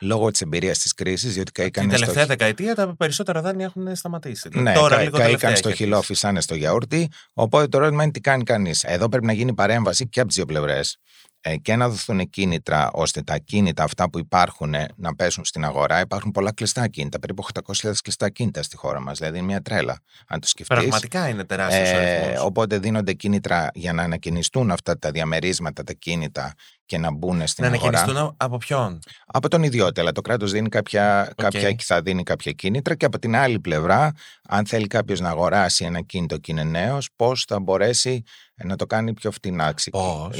Λόγω 0.00 0.30
της 0.30 0.40
εμπειρίας 0.40 0.78
της 0.78 0.94
κρίσης, 0.94 1.34
διότι 1.34 1.52
Την 1.52 1.62
καήκανε 1.62 1.88
στο 1.88 1.98
τελευταία 1.98 2.26
δεκαετία 2.26 2.74
τα 2.74 2.94
περισσότερα 2.96 3.40
δάνεια 3.40 3.64
έχουν 3.64 3.96
σταματήσει. 3.96 4.48
Ναι, 4.52 4.72
Τώρα 4.72 4.96
κα, 4.96 5.02
λίγο 5.02 5.10
καήκαν 5.16 5.24
τελευταία 5.26 5.56
στο 5.56 5.68
έχει 5.68 5.76
χυλό, 5.76 5.96
αρχίσει. 5.96 6.12
φυσάνε 6.12 6.40
στο 6.40 6.54
γιαούρτι. 6.54 7.08
Οπότε 7.32 7.66
το 7.68 7.78
ερώτημα 7.78 8.02
είναι 8.02 8.12
τι 8.12 8.20
κάνει 8.20 8.42
κανείς. 8.44 8.84
Εδώ 8.84 9.08
πρέπει 9.08 9.26
να 9.26 9.32
γίνει 9.32 9.54
παρέμβαση 9.54 10.08
και 10.08 10.18
από 10.18 10.28
τις 10.28 10.36
δύο 10.36 10.46
πλευρές 10.46 10.90
ε, 10.92 11.27
και 11.62 11.76
να 11.76 11.88
δοθούν 11.88 12.30
κίνητρα 12.30 12.90
ώστε 12.92 13.22
τα 13.22 13.38
κίνητα 13.38 13.82
αυτά 13.82 14.10
που 14.10 14.18
υπάρχουν 14.18 14.74
ε, 14.74 14.88
να 14.96 15.14
πέσουν 15.14 15.44
στην 15.44 15.64
αγορά. 15.64 16.00
Υπάρχουν 16.00 16.30
πολλά 16.30 16.52
κλειστά 16.52 16.88
κίνητα, 16.88 17.18
περίπου 17.18 17.44
800.000 17.82 17.92
κλειστά 18.02 18.30
κίνητα 18.30 18.62
στη 18.62 18.76
χώρα 18.76 19.00
μας. 19.00 19.18
Δηλαδή 19.18 19.36
είναι 19.38 19.46
μια 19.46 19.62
τρέλα, 19.62 20.00
αν 20.26 20.40
το 20.40 20.48
σκεφτείς. 20.48 20.76
Πραγματικά 20.76 21.28
είναι 21.28 21.44
τεράστιος 21.44 21.88
ο 21.88 21.96
Ε, 21.96 22.16
αριθμός. 22.18 22.44
οπότε 22.44 22.78
δίνονται 22.78 23.12
κίνητρα 23.12 23.70
για 23.74 23.92
να 23.92 24.02
ανακοινιστούν 24.02 24.70
αυτά 24.70 24.98
τα 24.98 25.10
διαμερίσματα, 25.10 25.84
τα 25.84 25.92
κίνητα 25.92 26.54
και 26.86 26.98
να 26.98 27.12
μπουν 27.12 27.46
στην 27.46 27.64
Να 27.64 27.70
αγορά. 27.70 27.98
ανακοινιστούν 27.98 28.34
από 28.36 28.56
ποιον; 28.56 28.98
Από 29.26 29.48
τον 29.48 29.62
ιδιώτη, 29.62 30.00
αλλά 30.00 30.12
το 30.12 30.20
κράτος 30.20 30.52
δίνει 30.52 30.68
κάποια, 30.68 31.32
κάποια, 31.36 31.74
θα 31.78 32.02
δίνει 32.02 32.22
κάποια 32.22 32.52
κίνητρα 32.52 32.94
και 32.94 33.04
από 33.04 33.18
την 33.18 33.36
άλλη 33.36 33.60
πλευρά, 33.60 34.12
αν 34.48 34.66
θέλει 34.66 34.86
κάποιος 34.86 35.20
να 35.20 35.28
αγοράσει 35.28 35.84
ένα 35.84 36.00
κίνητο 36.02 36.38
και 36.38 36.52
είναι 36.52 36.64
νέος, 36.64 37.08
πώς 37.16 37.44
θα 37.48 37.60
μπορέσει 37.60 38.22
να 38.64 38.76
το 38.76 38.86
κάνει 38.86 39.14
πιο 39.14 39.30
φτηνά. 39.30 39.72
Ξε- 39.72 39.92
Πώς; 39.92 40.36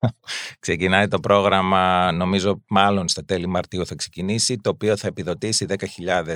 Ξεκινάει 0.60 1.08
το 1.08 1.20
πρόγραμμα, 1.20 2.12
νομίζω 2.12 2.62
μάλλον 2.68 3.08
στα 3.08 3.24
τέλη 3.24 3.46
Μαρτίου 3.46 3.86
θα 3.86 3.94
ξεκινήσει, 3.94 4.56
το 4.56 4.70
οποίο 4.70 4.96
θα 4.96 5.06
επιδοτήσει 5.06 5.66
10.000 5.68 6.34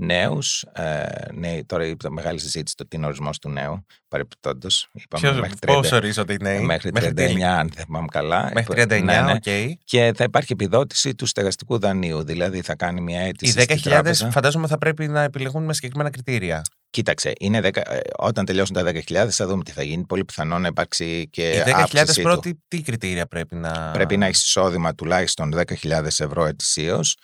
νέους. 0.00 0.62
Ε, 0.72 1.04
ναι, 1.34 1.64
τώρα 1.66 1.86
είπα 1.86 2.10
μεγάλη 2.10 2.38
συζήτηση 2.38 2.76
το 2.76 2.86
τι 2.88 2.96
είναι 2.96 3.06
ορισμός 3.06 3.38
του 3.38 3.48
νέου. 3.48 3.86
Παρεπιπτόντω. 4.08 4.68
Πώς 5.66 5.80
ορίζονται 5.92 6.32
οι 6.32 6.36
νέοι; 6.40 6.60
Μέχρι 6.60 6.90
39, 6.94 7.40
αν 7.42 7.70
δεν 7.74 7.84
θυμάμαι 7.84 8.06
καλά. 8.10 8.50
Μέχρι 8.54 8.82
39, 8.86 9.02
Ναι, 9.02 9.20
ναι. 9.20 9.32
οκ. 9.32 9.76
Και 9.84 10.12
θα 10.16 10.24
υπάρχει 10.24 10.52
επιδότηση 10.52 11.14
του 11.14 11.26
στεγαστικού 11.26 11.78
δανείου. 11.78 12.22
Δηλαδή 12.22 12.60
θα 12.62 12.74
κάνει 12.76 13.00
μια 13.00 13.24
Οι 13.24 13.28
αίτηση. 13.28 13.54
10.000 13.58 13.64
στην 13.78 13.90
τράπεζα. 13.90 14.30
φαντάζομαι 14.30 14.66
θα 14.66 14.78
πρέπει 14.78 15.08
να 15.08 15.22
επιλεγούν 15.22 15.64
με 15.64 15.74
συγκεκριμένα 15.74 16.10
κριτήρια. 16.10 16.62
Κοίταξε, 16.90 17.32
είναι 17.38 17.60
10, 17.62 17.76
ε, 17.76 17.98
όταν 18.16 18.44
τελειώσουν 18.44 18.74
τα 18.74 18.82
10.000 18.82 19.26
θα 19.30 19.46
δούμε 19.46 19.62
τι 19.64 19.70
θα 19.72 19.82
γίνει. 19.82 20.04
Πολύ 20.04 20.24
πιθανό 20.24 20.58
να 20.58 20.66
υπάρξει 20.68 21.28
και 21.30 21.50
Οι 21.50 21.62
10.000 21.66 21.72
αύξησή 21.74 22.14
του. 22.14 22.22
πρώτοι, 22.22 22.62
τι 22.68 22.82
κριτήρια 22.82 23.26
πρέπει 23.26 23.54
να. 23.56 23.90
Πρέπει 23.92 24.16
να 24.16 24.26
έχεις 24.26 24.42
εισόδημα 24.42 24.94
τουλάχιστον 24.94 25.52
10.000 25.54 26.04
ευρώ 26.18 26.44
ετησίως 26.44 27.16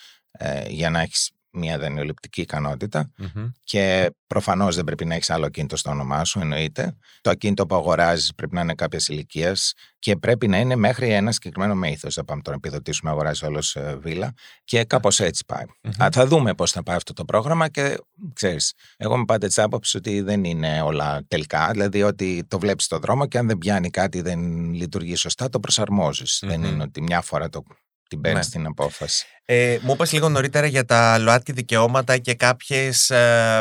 για 0.69 0.91
να 0.91 1.01
έχεις 1.01 1.31
μια 1.59 1.79
δανειοληπτική 1.79 2.41
ικανότητα 2.41 3.11
Μμμ. 3.17 3.47
και 3.65 4.11
προφανώς 4.27 4.75
δεν 4.77 4.85
πρέπει 4.85 5.05
να 5.05 5.15
έχεις 5.15 5.31
άλλο 5.31 5.47
ακίνητο 5.47 5.77
στο 5.77 5.91
όνομά 5.91 6.25
σου, 6.25 6.41
εννοείται. 6.41 6.97
Το 7.21 7.31
ακίνητο 7.31 7.67
που 7.67 7.75
αγοράζεις 7.75 8.35
πρέπει 8.35 8.55
να 8.55 8.61
είναι 8.61 8.75
κάποιας 8.75 9.09
ηλικίας 9.09 9.73
και 9.99 10.17
πρέπει 10.17 10.49
να 10.49 10.59
είναι 10.59 10.77
μέχρι 10.77 11.11
ένα 11.13 11.33
συγκεκριμένο 11.33 11.75
μέγεθος. 11.75 12.15
Δεν 12.15 12.25
πάμε 12.25 12.43
τώρα 12.43 12.59
να 12.63 12.69
επιδοτήσουμε 12.69 13.11
να 13.11 13.17
αγοράζει 13.17 13.45
όλος 13.47 13.77
βίλα 13.99 14.33
και 14.65 14.85
κάπως 14.85 15.21
έτσι 15.21 15.45
πάει. 15.47 15.65
Μμμ. 15.83 16.03
Α, 16.05 16.09
θα 16.13 16.27
δούμε 16.27 16.55
πώς 16.55 16.71
θα 16.73 16.83
πάει 16.83 16.97
αυτό 16.97 17.13
το 17.13 17.25
πρόγραμμα 17.25 17.69
και 17.69 17.99
ξέρεις, 18.33 18.73
εγώ 18.97 19.15
είμαι 19.15 19.25
πάντα 19.25 19.47
της 19.47 19.59
άποψης 19.59 19.95
ότι 19.95 20.21
δεν 20.21 20.45
είναι 20.45 20.81
όλα 20.83 21.23
τελικά. 21.29 21.69
Δηλαδή 21.73 22.03
ότι 22.03 22.45
το 22.49 22.59
βλέπεις 22.59 22.85
στον 22.85 23.01
δρόμο 23.01 23.27
και 23.27 23.39
αν 23.39 23.47
δεν 23.47 23.59
πιάνει 23.59 23.91
κάτι, 23.91 24.21
δεν 24.21 24.73
λειτουργεί 24.75 25.15
σωστά, 25.15 25.49
το 25.49 25.61
προσαρμόζεις. 25.61 26.43
Δεν 26.47 26.61
Μμμ. 26.61 26.67
είναι 26.67 26.83
ότι 26.83 27.03
μια 27.03 27.21
φορά 27.21 27.49
το, 27.49 27.63
την 28.09 28.21
παίρνεις 28.21 28.47
Ναι. 28.47 28.53
την 28.53 28.67
απόφαση. 28.67 29.27
Ε, 29.49 29.79
μου 29.83 29.93
είπες 29.93 30.13
λίγο 30.13 30.29
νωρίτερα 30.29 30.67
για 30.67 30.85
τα 30.85 31.19
ΛΟΑΤΚΙ 31.19 31.53
δικαιώματα 31.53 32.19
και 32.19 32.35
κάποιες 32.35 33.11
ε, 33.11 33.61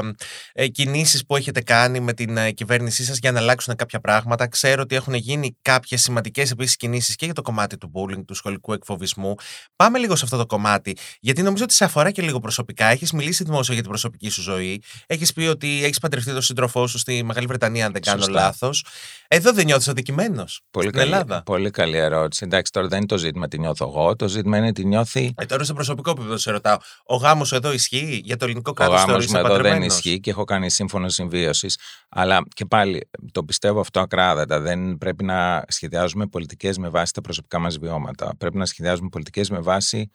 ε, 0.54 0.68
κινήσεις 0.68 1.26
που 1.26 1.36
έχετε 1.36 1.62
κάνει 1.62 2.00
με 2.00 2.14
την 2.14 2.38
ε, 2.38 2.52
κυβέρνησή 2.52 3.04
σας 3.04 3.18
για 3.18 3.32
να 3.32 3.40
αλλάξουν 3.40 3.76
κάποια 3.76 4.00
πράγματα. 4.00 4.48
Ξέρω 4.48 4.82
ότι 4.82 4.96
έχουν 4.96 5.14
γίνει 5.14 5.58
κάποιες 5.62 6.02
σημαντικές 6.02 6.52
επίσης 6.52 6.76
κινήσεις 6.76 7.16
και 7.16 7.26
για 7.26 7.34
το 7.34 7.42
κομμάτι 7.42 7.78
του 7.78 7.92
bullying, 7.94 8.24
του 8.28 8.34
σχολικού 8.34 8.74
εκφοβισμού. 8.74 9.36
Πάμε 9.76 9.98
λίγο 10.00 10.16
σε 10.16 10.26
αυτό 10.26 10.38
το 10.38 10.46
κομμάτι, 10.46 10.98
γιατί 11.20 11.42
νομίζω 11.42 11.64
ότι 11.64 11.74
σε 11.74 11.84
αφορά 11.84 12.12
και 12.12 12.22
λίγο 12.22 12.40
προσωπικά. 12.40 12.86
Έχεις 12.86 13.12
μιλήσει 13.12 13.44
δημόσια 13.44 13.74
για 13.74 13.84
την 13.84 13.92
προσωπική 13.92 14.30
σου 14.30 14.42
ζωή. 14.42 14.82
Έχεις 15.08 15.34
πει 15.34 15.44
ότι 15.44 15.84
έχεις 15.84 16.00
παντρευτεί 16.00 16.32
τον 16.32 16.42
σύντροφό 16.42 16.88
σου 16.88 16.98
στη 16.98 17.24
Μεγάλη 17.24 17.46
Βρετανία, 17.46 17.86
αν 17.86 17.92
δεν 17.92 18.02
κάνω 18.02 18.22
Σωστά. 18.24 18.40
λάθος. 18.40 18.86
Εδώ 19.28 19.54
δεν 19.54 19.66
νιώθεις 19.66 19.88
αδικημένος 19.88 20.62
Πολύ 20.72 20.88
στην 20.88 21.00
καλή, 21.00 21.12
Ελλάδα; 21.12 21.44
πολύ 21.44 21.70
καλή 21.70 21.98
ερώτηση. 21.98 22.42
Εντάξει, 22.46 22.72
τώρα 22.72 22.88
δεν 22.88 22.98
είναι 22.98 23.08
το 23.08 23.18
ζήτημα 23.18 23.48
τι 23.48 23.60
νιώθω 23.60 23.86
εγώ. 23.96 24.16
Το 24.16 24.28
ζήτημα 24.28 24.58
είναι 24.58 24.72
τι 24.72 24.86
νιώθει 24.86 25.34
Ε, 25.38 25.46
τώρα 25.46 25.64
στο 25.64 25.74
προσωπικό 25.76 26.10
επίπεδο 26.10 26.38
σε 26.38 26.52
ρωτάω. 26.52 26.78
Ο 27.06 27.16
γάμος 27.16 27.48
σου 27.48 27.56
εδώ 27.56 27.74
ισχύει 27.74 28.22
για 28.24 28.38
το 28.38 28.46
ελληνικό 28.46 28.70
Ο 28.72 28.74
κράτος 28.74 28.96
γάμος 28.96 29.10
θεωρείσαι 29.10 29.32
μου 29.34 29.40
εδώ 29.40 29.48
δεν 29.48 29.58
παντρεμένος; 29.58 29.96
ισχύει 29.96 30.20
και 30.20 30.30
έχω 30.30 30.44
κάνει 30.44 30.70
σύμφωνο 30.70 31.10
συμβίωσης. 31.10 31.78
Αλλά 32.10 32.44
και 32.54 32.66
πάλι 32.66 33.10
το 33.32 33.44
πιστεύω 33.44 33.80
αυτό 33.80 34.00
ακράδαντα. 34.00 34.60
Δεν 34.60 34.98
πρέπει 34.98 35.24
να 35.24 35.64
σχεδιάζουμε 35.68 36.28
πολιτικές 36.28 36.78
με 36.78 36.90
βάση 36.90 37.14
τα 37.14 37.22
προσωπικά 37.22 37.60
μας 37.60 37.78
βιώματα. 37.78 38.32
Πρέπει 38.38 38.58
να 38.58 38.66
σχεδιάζουμε 38.66 39.10
πολιτικές 39.10 39.50
με 39.50 39.60
βάση. 39.60 40.10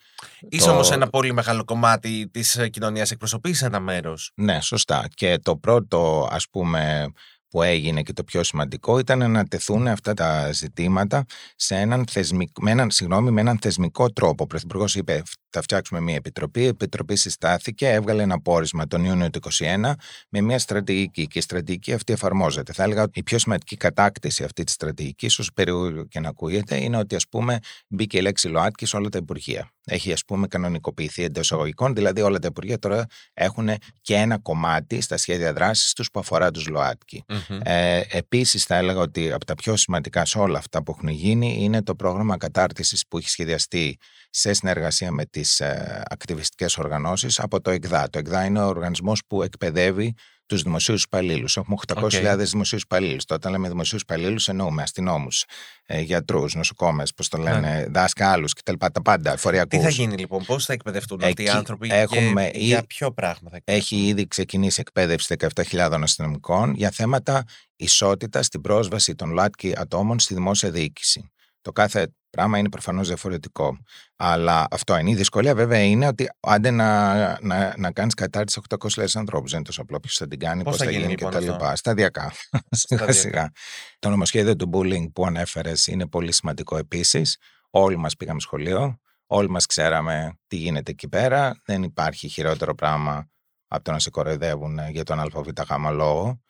Είσαι 0.49 0.65
το- 0.65 0.71
όμως 0.71 0.91
ένα 0.91 1.07
πολύ 1.07 1.33
μεγάλο 1.33 1.63
κομμάτι 1.63 2.29
της 2.31 2.59
κοινωνίας, 2.69 3.11
εκπροσωπείς 3.11 3.61
ένα 3.61 3.79
μέρος. 3.79 4.31
Ναι, 4.35 4.61
σωστά. 4.61 5.07
Και 5.13 5.37
το 5.43 5.57
πρώτο, 5.57 6.27
ας 6.31 6.45
πούμε, 6.49 7.11
που 7.51 7.61
έγινε 7.61 8.01
και 8.01 8.13
το 8.13 8.23
πιο 8.23 8.43
σημαντικό 8.43 8.99
ήταν 8.99 9.31
να 9.31 9.45
τεθούν 9.45 9.87
αυτά 9.87 10.13
τα 10.13 10.51
ζητήματα 10.51 11.25
σε 11.55 11.75
έναν 11.75 12.05
θεσμικό, 12.09 12.63
με 12.63 12.71
έναν, 12.71 12.91
συγγνώμη, 12.91 13.31
με 13.31 13.41
έναν 13.41 13.59
θεσμικό 13.61 14.11
τρόπο. 14.11 14.43
Ο 14.43 14.47
Πρωθυπουργός 14.47 14.95
είπε 14.95 15.21
θα 15.49 15.61
φτιάξουμε 15.61 15.99
μια 15.99 16.15
επιτροπή. 16.15 16.61
Η 16.61 16.65
επιτροπή 16.65 17.15
συστάθηκε, 17.15 17.89
έβγαλε 17.89 18.23
ένα 18.23 18.41
πόρισμα 18.41 18.87
τον 18.87 19.05
Ιούνιο 19.05 19.29
του 19.29 19.39
2021 19.59 19.93
με 20.29 20.41
μια 20.41 20.59
στρατηγική 20.59 21.27
και 21.27 21.39
η 21.39 21.41
στρατηγική 21.41 21.93
αυτή 21.93 22.13
εφαρμόζεται. 22.13 22.73
Θα 22.73 22.83
έλεγα 22.83 23.01
ότι 23.01 23.19
η 23.19 23.23
πιο 23.23 23.37
σημαντική 23.39 23.75
κατάκτηση 23.75 24.43
αυτή 24.43 24.63
της 24.63 24.73
στρατηγικής, 24.73 25.39
όσο 25.39 25.51
περίεργο 25.53 26.05
και 26.05 26.19
να 26.19 26.29
ακούγεται, 26.29 26.75
είναι 26.83 26.97
ότι 26.97 27.15
ας 27.15 27.27
πούμε 27.27 27.59
μπήκε 27.87 28.17
η 28.17 28.21
λέξη 28.21 28.47
ΛΟΑΤΚΙ 28.47 28.85
σε 28.85 28.97
όλα 28.97 29.09
τα 29.09 29.17
υπουργεία. 29.17 29.71
Έχει 29.85 30.11
ας 30.13 30.25
πούμε 30.25 30.47
κανονικοποιηθεί 30.47 31.23
εντός 31.23 31.43
εισαγωγικών, 31.43 31.95
δηλαδή 31.95 32.21
όλα 32.21 32.39
τα 32.39 32.47
υπουργεία 32.47 32.79
τώρα 32.79 33.05
έχουν 33.33 33.69
και 34.01 34.15
ένα 34.15 34.37
κομμάτι 34.37 35.01
στα 35.01 35.17
σχέδια 35.17 35.53
δράσης 35.53 35.93
τους 35.93 36.11
που 36.11 36.19
αφορά 36.19 36.51
τους 36.51 36.67
ΛΟΑΤΚΙ. 36.67 37.23
Ε, 37.63 38.01
Επίσης, 38.09 38.63
θα 38.63 38.75
έλεγα 38.75 38.99
ότι 38.99 39.31
από 39.31 39.45
τα 39.45 39.55
πιο 39.55 39.75
σημαντικά 39.75 40.25
σε 40.25 40.39
όλα 40.39 40.57
αυτά 40.57 40.83
που 40.83 40.93
έχουν 40.97 41.09
γίνει 41.09 41.55
είναι 41.59 41.83
το 41.83 41.95
πρόγραμμα 41.95 42.37
κατάρτισης 42.37 43.07
που 43.07 43.17
έχει 43.17 43.29
σχεδιαστεί 43.29 43.97
σε 44.29 44.53
συνεργασία 44.53 45.11
με 45.11 45.25
τις 45.25 45.59
ε, 45.59 46.03
ακτιβιστικές 46.09 46.77
οργανώσεις 46.77 47.39
από 47.39 47.61
το 47.61 47.71
ΕΚΔΑ. 47.71 48.09
Το 48.09 48.19
ΕΚΔΑ 48.19 48.45
είναι 48.45 48.61
ο 48.61 48.67
οργανισμός 48.67 49.21
που 49.27 49.43
εκπαιδεύει 49.43 50.13
τους 50.55 50.61
δημοσίους 50.63 51.03
υπαλλήλους. 51.03 51.57
Έχουμε 51.57 51.75
800.000 51.87 52.35
δημοσίους 52.37 52.81
υπαλλήλους. 52.81 53.25
Τώρα, 53.25 53.39
όταν 53.43 53.51
λέμε 53.51 53.67
δημοσίους 53.69 54.01
υπαλλήλους, 54.01 54.47
εννοούμε 54.47 54.81
αστυνόμους, 54.81 55.45
ε, 55.85 55.99
γιατρούς, 55.99 56.55
νοσοκόμες, 56.55 57.13
πώς 57.13 57.27
το 57.27 57.37
λένε, 57.37 57.87
δάσκαλους 57.91 58.53
κτλ. 58.53 58.73
Τα 58.77 59.01
πάντα, 59.03 59.37
φοριακούς. 59.37 59.71
Ναι. 59.79 59.87
Τι 59.87 59.93
θα 59.95 60.01
γίνει 60.01 60.17
λοιπόν, 60.17 60.45
πώς 60.45 60.65
θα 60.65 60.73
εκπαιδευτούν 60.73 61.23
αυτοί 61.23 61.41
οι 61.41 61.45
Εκεί 61.45 61.55
άνθρωποι 61.57 61.89
έχουμε 61.91 62.49
και 62.49 62.59
ή- 62.59 62.65
για 62.65 62.83
ποιο 62.83 63.11
πράγμα 63.11 63.49
θα 63.49 63.55
εκπαιδευτούν; 63.55 63.97
Έχει 63.97 64.07
ήδη 64.07 64.27
ξεκινήσει 64.27 64.79
εκπαίδευση 64.81 65.35
17.000 65.39 66.03
αστυνομικών 66.03 66.73
για 66.73 66.91
θέματα 66.91 67.43
ισότητας 67.75 68.45
στην 68.45 68.61
πρόσβαση 68.61 69.15
των 69.15 69.31
ΛΑΤΚΙ 69.31 69.73
ατόμων 69.77 70.19
στη 70.19 70.33
δημόσια 70.33 70.71
διοίκηση. 70.71 71.31
Το 71.61 71.71
κάθε 71.71 72.13
πράγμα 72.29 72.57
είναι 72.57 72.69
προφανώς 72.69 73.07
διαφορετικό. 73.07 73.77
Αλλά 74.15 74.67
αυτό 74.71 74.97
είναι. 74.97 75.09
Η 75.09 75.15
δυσκολία 75.15 75.55
βέβαια 75.55 75.83
είναι 75.83 76.07
ότι 76.07 76.29
άντε 76.39 76.71
να, 76.71 77.13
να, 77.41 77.73
να 77.77 77.91
κάνεις 77.91 78.13
κατάρτιση 78.13 78.61
800.000 78.69 79.05
ανθρώπους. 79.15 79.49
Δεν 79.49 79.59
είναι 79.59 79.67
τόσο 79.67 79.81
απλό 79.81 79.99
ποιος 79.99 80.15
θα 80.17 80.27
την 80.27 80.39
κάνει, 80.39 80.63
Πώς 80.63 80.71
πώς 80.71 80.77
θα 80.77 80.85
θα 80.85 80.91
γίνει, 80.91 81.03
γίνει 81.03 81.15
λοιπόν, 81.15 81.31
κτλ. 81.31 81.49
αυτό; 81.49 81.75
Σταδιακά. 81.75 82.31
σιγά 82.87 83.11
σιγά. 83.11 83.51
Το 83.99 84.09
νομοσχέδιο 84.09 84.55
του 84.55 84.69
bullying 84.73 85.11
που 85.13 85.25
ανέφερες 85.25 85.87
είναι 85.87 86.07
πολύ 86.07 86.31
σημαντικό 86.31 86.77
επίσης. 86.77 87.37
Όλοι 87.69 87.97
μας 87.97 88.15
πήγαμε 88.15 88.39
σχολείο. 88.39 88.99
Όλοι 89.25 89.49
μας 89.49 89.65
ξέραμε 89.65 90.39
τι 90.47 90.55
γίνεται 90.55 90.91
εκεί 90.91 91.07
πέρα. 91.07 91.61
Δεν 91.65 91.83
υπάρχει 91.83 92.27
χειρότερο 92.27 92.75
πράγμα 92.75 93.29
από 93.67 93.83
το 93.83 93.91
να 93.91 93.99
σε 93.99 94.09
κοροϊδεύουν 94.09 94.79
για 94.89 95.03
τον 95.03 95.19
ΑΒΓ 95.19 95.91
λόγο. 95.91 96.41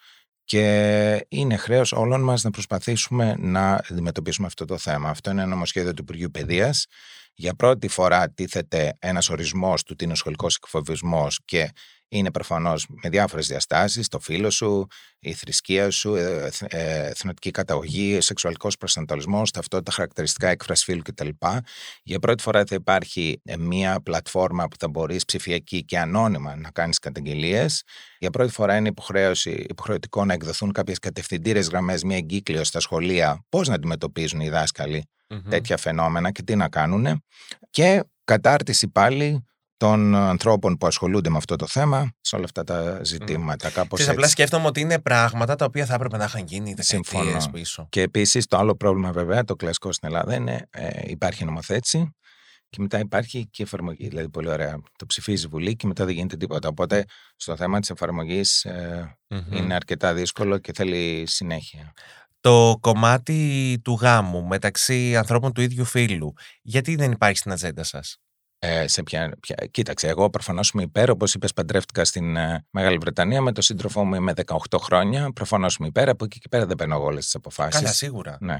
Και 0.51 1.25
είναι 1.29 1.57
χρέος 1.57 1.91
όλων 1.91 2.21
μας 2.21 2.43
να 2.43 2.49
προσπαθήσουμε 2.49 3.35
να 3.37 3.81
αντιμετωπίσουμε 3.89 4.47
αυτό 4.47 4.65
το 4.65 4.77
θέμα. 4.77 5.09
Αυτό 5.09 5.31
είναι 5.31 5.41
ένα 5.41 5.49
νομοσχέδιο 5.49 5.93
του 5.93 6.01
Υπουργείου 6.01 6.31
Παιδείας. 6.31 6.85
Για 7.33 7.53
πρώτη 7.55 7.87
φορά 7.87 8.31
τίθεται 8.31 8.97
ένας 8.99 9.29
ορισμός 9.29 9.83
του 9.83 9.95
τι 9.95 10.03
είναι 10.03 10.13
ο 10.13 10.15
σχολικός 10.15 10.55
εκφοβισμός 10.55 11.39
και 11.45 11.71
είναι 12.13 12.31
προφανώς 12.31 12.85
με 13.03 13.09
διάφορες 13.09 13.47
διαστάσεις. 13.47 14.07
Το 14.07 14.19
φίλο 14.19 14.49
σου, 14.49 14.87
η 15.19 15.33
θρησκεία 15.33 15.89
σου, 15.91 16.15
ε, 16.15 16.45
εθ- 16.45 16.73
ε, 16.73 17.07
εθνοτική 17.07 17.51
καταγωγή, 17.51 18.21
σεξουαλικός 18.21 18.77
προσανατολισμός, 18.77 19.51
ταυτότητα, 19.51 19.91
χαρακτηριστικά 19.91 20.47
έκφραση 20.47 20.83
φίλου 20.83 21.01
κτλ. 21.01 21.29
Για 22.03 22.19
πρώτη 22.19 22.43
φορά 22.43 22.63
θα 22.67 22.75
υπάρχει 22.75 23.41
ε, 23.43 23.57
μία 23.57 24.01
πλατφόρμα 24.03 24.67
που 24.67 24.75
θα 24.79 24.87
μπορείς 24.89 25.25
ψηφιακή 25.25 25.83
και 25.85 25.99
ανώνυμα 25.99 26.55
να 26.55 26.71
κάνεις 26.71 26.99
καταγγελίες. 26.99 27.83
Για 28.19 28.29
πρώτη 28.29 28.51
φορά 28.51 28.75
είναι 28.75 28.87
υποχρέωση, 28.87 29.65
υποχρεωτικό 29.69 30.25
να 30.25 30.33
εκδοθούν 30.33 30.71
κάποιες 30.71 30.99
κατευθυντήρε 30.99 31.59
γραμμές, 31.59 32.03
μία 32.03 32.17
εγκύκλιο 32.17 32.63
στα 32.63 32.79
σχολεία, 32.79 33.45
πώς 33.49 33.67
να 33.67 33.73
αντιμετωπίζουν 33.75 34.39
οι 34.39 34.49
δάσκαλοι 34.49 35.03
Μμμ. 35.29 35.49
τέτοια 35.49 35.77
φαινόμενα 35.77 36.31
και 36.31 36.41
τι 36.43 36.55
να 36.55 36.69
κάνουν. 36.69 37.23
Και 37.69 38.03
κατάρτιση 38.23 38.87
πάλι 38.87 39.45
των 39.81 40.15
ανθρώπων 40.15 40.77
που 40.77 40.87
ασχολούνται 40.87 41.29
με 41.29 41.37
αυτό 41.37 41.55
το 41.55 41.67
θέμα 41.67 42.11
σε 42.21 42.35
όλα 42.35 42.45
αυτά 42.45 42.63
τα 42.63 42.99
ζητήματα. 43.03 43.69
Κάπως 43.69 43.99
Ξέρεις, 43.99 44.07
απλά 44.09 44.21
έτσι. 44.21 44.31
σκέφτομαι 44.31 44.67
ότι 44.67 44.79
είναι 44.79 44.99
πράγματα 44.99 45.55
τα 45.55 45.65
οποία 45.65 45.85
θα 45.85 45.93
έπρεπε 45.93 46.17
να 46.17 46.23
είχαν 46.23 46.43
γίνει 46.45 46.73
δεκαετίες 46.73 46.87
Συμφωνώ. 46.87 47.49
πίσω. 47.51 47.87
Και 47.89 48.01
επίσης 48.01 48.45
το 48.47 48.57
άλλο 48.57 48.75
πρόβλημα, 48.75 49.11
βέβαια, 49.11 49.43
το 49.43 49.55
κλασικό 49.55 49.91
στην 49.91 50.07
Ελλάδα 50.07 50.35
είναι 50.35 50.67
ε, 50.69 50.89
υπάρχει 51.03 51.45
νομοθέτηση 51.45 52.15
και 52.69 52.77
μετά 52.81 52.99
υπάρχει 52.99 53.47
και 53.51 53.63
εφαρμογή. 53.63 54.07
Δηλαδή, 54.07 54.29
πολύ 54.29 54.49
ωραία. 54.49 54.81
Το 54.95 55.05
ψηφίζει 55.05 55.45
η 55.45 55.47
Βουλή 55.47 55.75
και 55.75 55.87
μετά 55.87 56.05
δεν 56.05 56.13
γίνεται 56.13 56.37
τίποτα. 56.37 56.67
Οπότε, 56.67 57.05
στο 57.35 57.55
θέμα 57.55 57.79
της 57.79 57.89
εφαρμογής 57.89 58.67
Μμμ. 59.27 59.53
είναι 59.53 59.73
αρκετά 59.73 60.13
δύσκολο 60.13 60.57
και 60.57 60.71
θέλει 60.75 61.23
συνέχεια. 61.27 61.93
Το 62.39 62.77
κομμάτι 62.81 63.79
του 63.83 63.93
γάμου 64.01 64.43
μεταξύ 64.45 65.15
ανθρώπων 65.15 65.53
του 65.53 65.61
ίδιου 65.61 65.85
φίλου, 65.85 66.33
γιατί 66.61 66.95
δεν 66.95 67.11
υπάρχει 67.11 67.37
στην 67.37 67.51
ατζέντα 67.51 67.83
σας; 67.83 68.17
Ε, 68.63 68.87
σε 68.87 69.03
ποια, 69.03 69.37
ποια, 69.39 69.55
κοίταξε, 69.71 70.07
εγώ 70.07 70.29
προφανώς 70.29 70.69
είμαι 70.69 70.83
υπέρ. 70.83 71.09
Όπως 71.09 71.33
είπες, 71.33 71.53
παντρεύτηκα 71.53 72.05
στην 72.05 72.35
ε, 72.35 72.65
Μεγάλη 72.69 72.97
Βρετανία 72.97 73.41
με 73.41 73.51
τον 73.51 73.63
σύντροφό 73.63 74.03
μου 74.03 74.15
είμαι 74.15 74.33
18 74.45 74.55
χρόνια. 74.81 75.31
Προφανώς 75.33 75.75
είμαι 75.75 75.87
υπέρ. 75.87 76.09
Από 76.09 76.25
εκεί 76.25 76.39
και 76.39 76.47
πέρα 76.49 76.65
δεν 76.65 76.75
παίρνω 76.75 77.03
όλες 77.03 77.23
τις 77.23 77.35
αποφάσεις. 77.35 77.79
Καλά, 77.79 77.93
σίγουρα. 77.93 78.37
Ναι. 78.39 78.53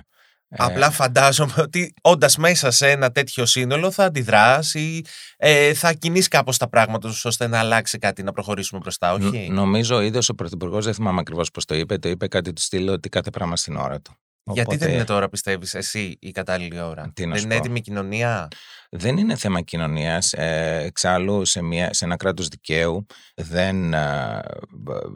Ε, 0.53 0.55
Απλά 0.58 0.91
φαντάζομαι 0.91 1.53
ότι 1.58 1.93
όντας 2.01 2.38
μέσα 2.38 2.72
σε 2.72 2.89
ένα 2.89 3.12
τέτοιο 3.12 3.46
σύνολο 3.46 3.91
θα 3.91 4.03
αντιδράσει 4.03 4.79
ή 4.79 5.05
ε, 5.38 5.74
θα 5.74 5.93
κινείς 5.93 6.27
κάπως 6.27 6.58
τα 6.58 6.70
πράγματα 6.70 7.12
σου 7.12 7.22
ώστε 7.24 7.48
να 7.48 7.60
αλλάξει 7.60 7.98
κάτι, 7.98 8.24
να 8.24 8.31
προχωρήσουμε 8.31 8.79
μπροστά, 8.81 9.13
όχι; 9.13 9.50
Ν- 9.50 9.53
Νομίζω 9.53 9.96
ο 9.96 10.01
ίδιο 10.01 10.22
ο 10.31 10.34
Πρωθυπουργός, 10.36 10.86
δεν 10.86 10.93
θυμάμαι 10.93 11.20
ακριβώς 11.20 11.51
πώς 11.51 11.65
το 11.65 11.75
είπε, 11.75 11.98
το 11.98 12.10
είπε 12.10 12.27
κάτι 12.27 12.53
του 12.53 12.62
στυλ 12.62 12.89
ότι 12.89 13.10
κάθε 13.10 13.29
πράγμα 13.29 13.55
στην 13.58 13.75
ώρα 13.75 14.01
του. 14.01 14.15
Γιατί 14.43 14.62
Οπότε 14.62 14.86
δεν 14.86 14.93
είναι 14.93 15.03
τώρα, 15.05 15.29
πιστεύεις, 15.29 15.74
εσύ 15.74 16.17
η 16.19 16.31
κατάλληλη 16.31 16.79
ώρα; 16.81 17.12
Τι 17.15 17.25
να 17.25 17.29
δεν 17.31 17.39
σου 17.39 17.45
είναι 17.45 17.53
πω. 17.55 17.60
έτοιμη 17.62 17.77
η 17.77 17.81
κοινωνία; 17.81 18.48
Δεν 18.89 19.17
είναι 19.17 19.36
θέμα 19.36 19.62
κοινωνίας. 19.62 20.33
Ε, 20.33 20.81
εξάλλου, 20.86 21.45
σε, 21.45 21.62
μια, 21.62 21.93
σε 21.93 22.05
ένα 22.05 22.15
κράτος 22.15 22.48
δικαίου 22.48 23.05
δεν 23.36 23.93
ε, 23.93 24.41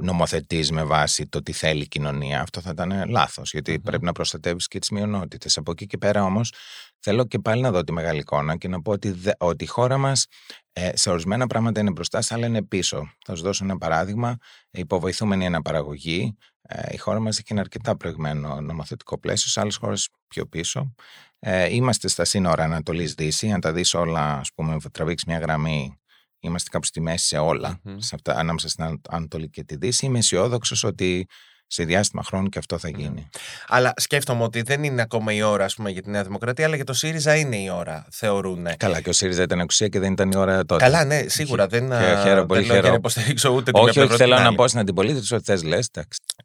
νομοθετείς 0.02 0.72
με 0.72 0.84
βάση 0.84 1.28
το 1.28 1.42
τι 1.44 1.52
θέλει 1.52 1.82
η 1.82 1.88
κοινωνία. 1.88 2.42
Αυτό 2.42 2.62
θα 2.62 2.70
ήταν 2.70 3.10
λάθος, 3.10 3.52
γιατί 3.52 3.72
Μμμ. 3.72 3.82
πρέπει 3.82 4.06
να 4.06 4.12
προστατεύεις 4.12 4.68
και 4.68 4.80
τις 4.80 4.90
μειονότητες. 4.90 5.58
Από 5.58 5.72
εκεί 5.72 5.86
και 5.86 5.98
πέρα 5.98 6.24
όμως, 6.24 6.54
θέλω 7.00 7.26
και 7.26 7.40
πάλι 7.40 7.62
να 7.62 7.72
δω 7.72 7.84
τη 7.84 7.92
μεγάλη 7.92 8.20
εικόνα 8.20 8.58
και 8.58 8.68
να 8.68 8.82
πω 8.82 8.92
ότι, 8.92 9.12
δε- 9.12 9.32
ότι 9.38 9.64
η 9.64 9.68
χώρα 9.68 9.98
μας 9.98 10.26
ε, 10.74 10.92
σε 10.98 11.10
ορισμένα 11.10 11.48
πράγματα 11.48 11.80
είναι 11.80 11.92
μπροστά, 11.92 12.22
σε 12.22 12.34
άλλα 12.34 12.46
είναι 12.46 12.64
πίσω. 12.64 13.10
Θα 13.26 13.36
σου 13.36 13.44
δώσω 13.44 13.64
ένα 13.64 13.78
παράδειγμα. 13.78 14.38
Υποβοηθούμενη 14.72 15.46
αναπαραγωγή. 15.46 16.36
Ε, 16.68 16.94
η 16.94 16.98
χώρα 16.98 17.20
μας 17.20 17.38
έχει 17.38 17.48
ένα 17.52 17.62
αρκετά 17.62 17.98
προηγμένο 17.98 18.62
νομοθετικό 18.62 19.20
πλαίσιο, 19.20 19.50
σε 19.50 19.60
άλλες 19.60 19.76
χώρες 19.76 20.10
πιο 20.28 20.46
πίσω. 20.46 20.94
Ε, 21.40 21.74
είμαστε 21.76 22.08
στα 22.08 22.26
σύνορα 22.26 22.64
Ανατολής 22.64 23.14
Δύση. 23.14 23.52
Αν 23.52 23.60
τα 23.60 23.72
δεις 23.74 23.94
όλα, 23.94 24.38
ας 24.38 24.54
πούμε, 24.54 24.78
τραβήξεις 24.92 25.28
μια 25.28 25.40
γραμμή, 25.40 26.00
είμαστε 26.40 26.70
κάπου 26.70 26.86
στη 26.86 27.02
μέση 27.02 27.26
σε 27.28 27.38
όλα, 27.38 27.80
Μμμ. 27.84 27.98
σε 28.00 28.16
αυτά, 28.16 28.36
ανάμεσα 28.38 28.70
στην 28.70 28.84
Ανα- 28.84 29.00
Ανατολή 29.10 29.50
και 29.50 29.64
τη 29.64 29.76
Δύση. 29.76 30.06
Είμαι 30.06 30.18
αισιόδοξος 30.18 30.84
ότι 30.84 31.28
σε 31.68 31.84
διάστημα 31.84 32.24
χρόνου 32.24 32.50
και 32.50 32.60
αυτό 32.60 32.78
θα 32.78 32.90
Ναι. 32.92 32.98
γίνει. 33.02 33.30
Αλλά 33.68 33.94
σκέφτομαι 33.98 34.44
ότι 34.44 34.62
δεν 34.62 34.84
είναι 34.84 35.02
ακόμα 35.02 35.34
η 35.34 35.42
ώρα, 35.42 35.66
ας 35.66 35.76
πούμε, 35.76 35.90
για 35.90 36.02
τη 36.02 36.10
Νέα 36.10 36.24
Δημοκρατία, 36.24 36.66
αλλά 36.66 36.76
για 36.76 36.84
το 36.86 36.94
ΣΥΡΙΖΑ 36.94 37.36
είναι 37.36 37.56
η 37.56 37.70
ώρα, 37.70 38.08
θεωρούν. 38.12 38.68
Καλά, 38.78 39.02
και 39.02 39.10
ο 39.10 39.14
ΣΥΡΙΖΑ 39.14 39.44
ήταν 39.44 39.60
εξουσία 39.60 39.88
και 39.88 40.00
δεν 40.00 40.12
ήταν 40.12 40.32
η 40.32 40.36
ώρα 40.38 40.66
τότε. 40.66 40.84
Καλά, 40.84 41.04
ναι, 41.06 41.24
σίγουρα. 41.28 41.68
δεν, 41.68 41.88
και 41.90 41.96
α, 41.96 42.22
χαίρομαι 42.22 42.46
πολύ, 42.46 42.46
δεν 42.46 42.52
λέω 42.52 42.62
για 42.62 42.66
να 42.68 42.76
χαίρομαι. 42.76 42.96
υποστηρίξω 42.96 43.50
ούτε 43.50 43.64
την 43.64 43.74
μία 43.74 43.84
Όχι, 43.84 43.94
πλευρά 43.94 44.04
όχι, 44.04 44.14
ούτε 44.14 44.24
θέλω 44.24 44.34
την 44.36 44.42
να 44.44 44.48
άλλη. 44.48 44.58
πω 44.58 44.68
στην 44.68 44.80
αντιπολίτευση 44.80 45.34
ότι 45.36 45.44
θες 45.44 45.64
λες. 45.64 45.90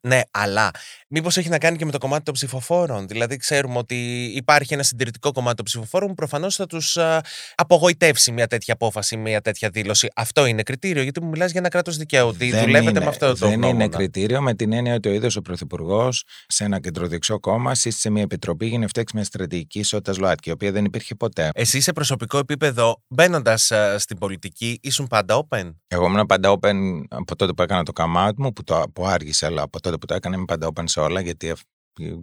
Ναι, 0.00 0.20
αλλά 0.30 0.70
μήπως 1.08 1.36
έχει 1.36 1.48
να 1.48 1.58
κάνει 1.58 1.76
και 1.76 1.84
με 1.84 1.90
το 1.90 1.98
κομμάτι 1.98 2.22
των 2.24 2.34
ψηφοφόρων. 2.34 3.08
Δηλαδή, 3.08 3.36
ξέρουμε 3.36 3.78
ότι 3.78 4.24
υπάρχει 4.34 4.74
ένα 4.74 4.82
συντηρητικό 4.82 5.32
κομμάτι 5.32 5.56
των 5.56 5.64
ψηφοφόρων 5.64 6.08
που 6.08 6.14
προφανώς 6.14 6.56
θα 6.56 6.66
τους 6.66 6.98
απογοητεύσει 7.54 8.32
μια 8.32 8.46
τέτοια 8.46 8.74
απόφαση, 8.74 9.16
μια 9.16 9.40
τέτοια 9.40 9.68
δήλωση. 9.70 10.08
Αυτό 10.14 10.46
είναι 10.46 10.62
κριτήριο, 10.62 11.02
γιατί 11.02 11.22
μου 11.22 11.28
μιλάς 11.28 11.50
για 11.50 11.60
ένα 11.60 11.68
κράτος 11.68 11.96
δικαίου. 11.96 12.26
Ότι 12.28 12.50
δουλεύετε 12.58 13.00
με 13.00 13.06
αυτό 13.06 13.26
το 13.26 13.34
δεν 13.34 13.52
είναι 13.52 13.66
γνώμονα. 13.66 13.88
κριτήριο 13.88 14.40
με 14.42 14.54
την 14.54 14.72
έννοια 14.72 14.94
ότι 14.94 15.08
ο 15.10 15.12
ίδιος 15.14 15.36
ο 15.36 15.40
Πρωθυπουργός 15.42 16.24
σε 16.46 16.64
ένα 16.64 16.80
κεντροδεξιό 16.80 17.40
κόμμα 17.40 17.74
σύστησε 17.74 18.10
μια 18.10 18.22
επιτροπή 18.22 18.66
για 18.66 18.78
να 18.78 18.86
φτιάξεις 18.88 19.14
μια 19.14 19.24
στρατηγική 19.24 19.78
ισότητας 19.78 20.18
ΛΟΑΤΚΙ, 20.18 20.48
η 20.48 20.52
οποία 20.52 20.72
δεν 20.72 20.84
υπήρχε 20.84 21.14
ποτέ. 21.14 21.50
Εσύ 21.54 21.80
σε 21.80 21.92
προσωπικό 21.92 22.38
επίπεδο, 22.38 23.02
μπαίνοντας 23.08 23.72
στην 23.96 24.18
πολιτική, 24.18 24.78
ήσουν 24.82 25.06
πάντα 25.06 25.46
open; 25.48 25.74
Εγώ 25.86 26.06
ήμουν 26.06 26.26
πάντα 26.26 26.58
open 26.60 26.74
από 27.08 27.36
τότε 27.36 27.52
που 27.52 27.62
έκανα 27.62 27.82
το 27.82 27.92
come 27.96 28.28
out 28.28 28.34
μου, 28.36 28.52
που, 28.52 28.64
το, 28.64 28.82
που 28.94 29.06
άργησε, 29.06 29.46
αλλά 29.46 29.62
από 29.62 29.80
τότε 29.80 29.96
που 29.96 30.06
το 30.06 30.14
έκανα 30.14 30.36
είμαι 30.36 30.44
πάντα 30.44 30.68
open 30.74 30.82
σε 30.84 31.00
όλα, 31.00 31.20
γιατί, 31.20 31.50
αυ- 31.50 31.66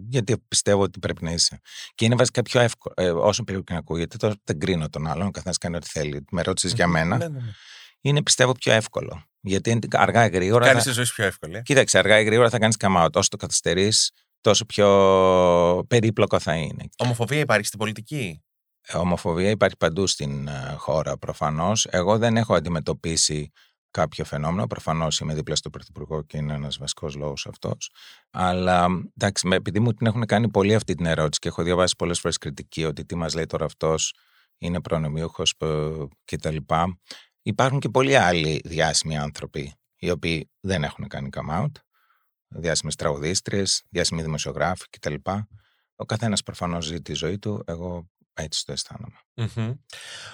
γιατί 0.08 0.34
πιστεύω 0.48 0.82
ότι 0.82 0.98
πρέπει 0.98 1.24
να 1.24 1.30
είσαι. 1.32 1.60
Και 1.94 2.04
είναι 2.04 2.14
βασικά 2.14 2.42
πιο 2.42 2.60
εύκολο, 2.60 2.94
ε, 2.96 3.10
όσο 3.10 3.44
περίπου 3.44 3.64
και 3.64 3.72
να 3.72 3.78
ακούγεται, 3.78 4.16
τώρα 4.16 4.34
δεν 4.44 4.58
κρίνω 4.58 4.88
τον 4.88 5.06
άλλον, 5.06 5.26
ο 5.26 5.30
καθένας 5.30 5.58
κάνει 5.58 5.76
ό,τι 5.76 5.88
θέλει. 5.88 6.24
Με 6.30 6.42
ρώτησες 6.42 6.72
για 6.72 6.86
μένα, 6.86 7.16
Ναι, 7.16 7.28
ναι, 7.28 7.38
ναι. 7.38 7.50
είναι 8.00 8.22
πιστεύω 8.22 8.52
πιο 8.52 8.72
εύκολο. 8.72 9.22
Γιατί 9.48 9.70
είναι 9.70 9.80
αργά 9.92 10.26
ή 10.26 10.28
γρήγορα. 10.28 10.66
Κάνεις 10.66 10.82
θα- 10.82 10.88
τη 10.88 10.94
ζωή 10.94 11.04
σου 11.04 11.14
πιο 11.14 11.24
εύκολη. 11.24 11.56
ε. 11.56 11.62
Κοίταξε, 11.62 11.98
αργά 11.98 12.20
ή 12.20 12.24
γρήγορα 12.24 12.50
θα 12.50 12.58
κάνεις 12.58 12.76
come 12.78 13.04
out. 13.04 13.12
Όσο 13.14 13.28
το 13.28 13.36
καθυστερείς, 13.36 14.10
τόσο 14.40 14.64
πιο 14.64 15.84
περίπλοκο 15.88 16.38
θα 16.40 16.54
είναι. 16.54 16.88
Ομοφοβία 16.96 17.38
υπάρχει 17.40 17.66
στην 17.66 17.78
πολιτική; 17.78 18.42
Ε, 18.80 18.96
Ομοφοβία 18.96 19.50
υπάρχει 19.50 19.76
παντού 19.76 20.06
στην 20.06 20.48
ε, 20.48 20.74
χώρα 20.76 21.18
προφανώς. 21.18 21.86
Εγώ 21.90 22.18
δεν 22.18 22.36
έχω 22.36 22.54
αντιμετωπίσει 22.54 23.50
κάποιο 23.90 24.24
φαινόμενο. 24.24 24.66
Προφανώς 24.66 25.18
είμαι 25.20 25.34
δίπλα 25.34 25.56
στο 25.56 25.70
Πρωθυπουργό 25.70 26.22
και 26.22 26.36
είναι 26.36 26.54
ένας 26.54 26.76
βασικός 26.78 27.14
λόγος 27.14 27.46
αυτός. 27.46 27.90
Αλλά 28.30 28.86
εντάξει, 29.16 29.46
με- 29.46 29.56
επειδή 29.56 29.80
μου 29.80 29.92
την 29.94 30.06
έχουν 30.06 30.26
κάνει 30.26 30.48
πολύ 30.50 30.74
αυτή 30.74 30.94
την 30.94 31.06
ερώτηση 31.06 31.40
και 31.40 31.48
έχω 31.48 31.62
διαβάσει 31.62 31.94
πολλές 31.98 32.20
φορές 32.20 32.38
κριτική 32.38 32.84
ότι 32.84 33.04
τι 33.04 33.14
μας 33.14 33.34
λέει 33.34 33.46
τώρα 33.46 33.64
αυτός, 33.64 34.14
είναι 34.58 34.80
προνομιούχος 34.80 35.54
κτλ. 36.24 36.56
Υπάρχουν 37.48 37.78
και 37.78 37.88
πολλοί 37.88 38.16
άλλοι 38.16 38.60
διάσημοι 38.64 39.18
άνθρωποι 39.18 39.74
οι 39.96 40.10
οποίοι 40.10 40.50
δεν 40.60 40.84
έχουν 40.84 41.08
κάνει 41.08 41.28
come 41.32 41.62
out. 41.62 41.72
Διάσημες 42.48 42.94
τραγουδίστριες, 42.94 43.82
διάσημοι 43.88 44.22
δημοσιογράφοι 44.22 44.84
κτλ. 44.90 45.14
Ο 45.96 46.04
καθένας 46.04 46.42
προφανώς 46.42 46.84
ζει 46.86 47.00
τη 47.00 47.12
ζωή 47.12 47.38
του. 47.38 47.62
Εγώ 47.66 48.08
έτσι 48.34 48.64
το 48.64 48.72
αισθάνομαι. 48.72 49.16
Μμμ. 49.34 49.72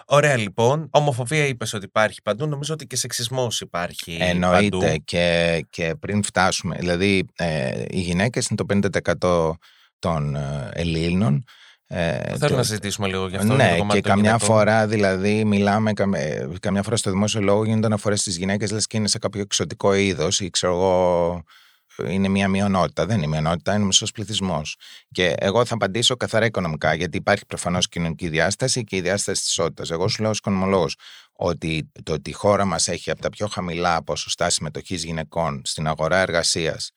Ωραία, 0.07 0.37
λοιπόν. 0.37 0.89
Ομοφοβία 0.91 1.47
είπες 1.47 1.73
ότι 1.73 1.85
υπάρχει 1.85 2.23
παντού. 2.23 2.47
Νομίζω 2.47 2.75
ότι 2.75 2.87
και 2.87 2.97
σεξισμός 2.97 3.61
υπάρχει 3.61 4.17
Εννοείται 4.21 4.79
παντού. 4.79 5.03
και, 5.05 5.67
και 5.71 5.95
πριν 5.95 6.23
φτάσουμε, 6.23 6.77
δηλαδή 6.77 7.27
ε, 7.37 7.85
οι 7.89 8.01
γυναίκες 8.01 8.47
είναι 8.47 8.65
το 8.91 8.91
50% 9.21 9.51
των 9.99 10.35
ε, 10.37 10.71
Ελλήνων. 10.73 11.45
Ε, 11.97 12.19
Θέλω 12.37 12.39
το- 12.51 12.57
να 12.57 12.63
συζητήσουμε 12.63 13.07
λίγο 13.07 13.29
γι' 13.29 13.37
αυτό. 13.37 13.55
για 13.55 13.65
ναι, 13.65 13.71
το 13.71 13.77
κομμάτι 13.79 14.01
και 14.01 14.09
των 14.09 14.15
καμιά 14.17 14.31
γυναικών. 14.31 14.57
φορά 14.57 14.87
δηλαδή 14.87 15.45
μιλάμε, 15.45 15.93
καμ- 15.93 16.15
ε, 16.15 16.49
καμιά 16.61 16.83
φορά 16.83 16.97
στο 16.97 17.11
δημόσιο 17.11 17.41
λόγο 17.41 17.65
γίνονται 17.65 17.87
αναφορές 17.87 18.21
στις 18.21 18.37
γυναίκες 18.37 18.71
λες 18.71 18.87
και 18.87 18.97
είναι 18.97 19.09
σε 19.09 19.19
κάποιο 19.19 19.41
εξωτικό 19.41 19.95
είδος 19.95 20.41
ή 20.41 20.51
ξέρω 20.51 20.73
εγώ 20.73 21.43
είναι 22.09 22.29
μια 22.29 22.49
μειονότητα. 22.49 23.07
Δεν 23.07 23.17
είναι 23.17 23.27
μειονότητα, 23.27 23.75
είναι 23.75 23.85
μισός 23.85 24.11
πληθυσμός. 24.11 24.77
Και 25.11 25.35
εγώ 25.39 25.65
θα 25.65 25.75
απαντήσω 25.75 26.17
καθαρά 26.17 26.45
οικονομικά, 26.47 26.95
γιατί 26.95 27.17
υπάρχει 27.17 27.47
προφανώς 27.47 27.89
κοινωνική 27.89 28.29
διάσταση 28.29 28.85
και 28.85 28.97
η 28.97 29.01
διάσταση 29.01 29.41
της 29.41 29.51
ισότητας. 29.51 29.91
Εγώ 29.91 30.09
σου 30.09 30.23
λέω 30.23 30.31
ως 30.31 30.39
οικονομολόγος 30.39 30.97
ότι 31.33 31.91
το 32.03 32.13
ότι 32.13 32.31
η 32.31 32.33
χώρα 32.33 32.65
μας 32.65 32.89
έχει 32.89 33.11
από 33.11 33.21
τα 33.21 33.31
πιο 33.31 33.47
χαμηλά 33.47 34.03
ποσοστά 34.03 34.51
συμμετοχής 34.51 35.05
γυναικών 35.05 35.63
στην 35.65 35.87
αγορά 35.89 36.17
εργασίας 36.19 36.91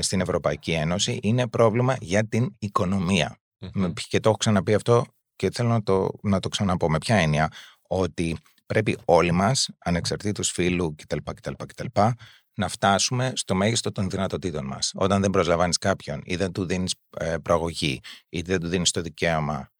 στην 0.00 0.20
Ευρωπαϊκή 0.20 0.70
Ένωση 0.72 1.18
είναι 1.22 1.48
πρόβλημα 1.48 1.96
για 2.00 2.28
την 2.28 2.56
οικονομία. 2.58 3.36
Μμμ. 3.62 3.70
Με- 3.82 3.92
Και 4.08 4.20
το 4.20 4.28
έχω 4.28 4.38
ξαναπεί 4.38 4.74
αυτό 4.74 5.04
και 5.36 5.50
θέλω 5.50 5.68
να 5.68 5.82
το, 5.82 6.08
να 6.22 6.40
το 6.40 6.48
ξαναπώ. 6.48 6.90
Με 6.90 6.98
ποια 6.98 7.16
έννοια, 7.16 7.52
ότι 7.82 8.36
πρέπει 8.66 8.98
όλοι 9.04 9.32
μας, 9.32 9.68
ανεξαρτήτως 9.78 10.50
φίλου 10.50 10.94
κτλ, 10.94 11.16
κτλ, 11.34 11.52
κτλ, 11.66 11.86
να 12.54 12.68
φτάσουμε 12.68 13.32
στο 13.34 13.54
μέγιστο 13.54 13.92
των 13.92 14.10
δυνατοτήτων 14.10 14.66
μας. 14.66 14.90
Όταν 14.94 15.20
δεν 15.20 15.30
προσλαμβάνεις 15.30 15.78
κάποιον 15.78 16.20
ή 16.24 16.36
δεν 16.36 16.52
του 16.52 16.66
δίνεις 16.66 16.94
ε, 17.16 17.36
προαγωγή 17.42 18.00
ή 18.28 18.40
δεν 18.40 18.60
του 18.60 18.68
δίνεις 18.68 18.90
το 18.90 19.00
δικαίωμα 19.00 19.70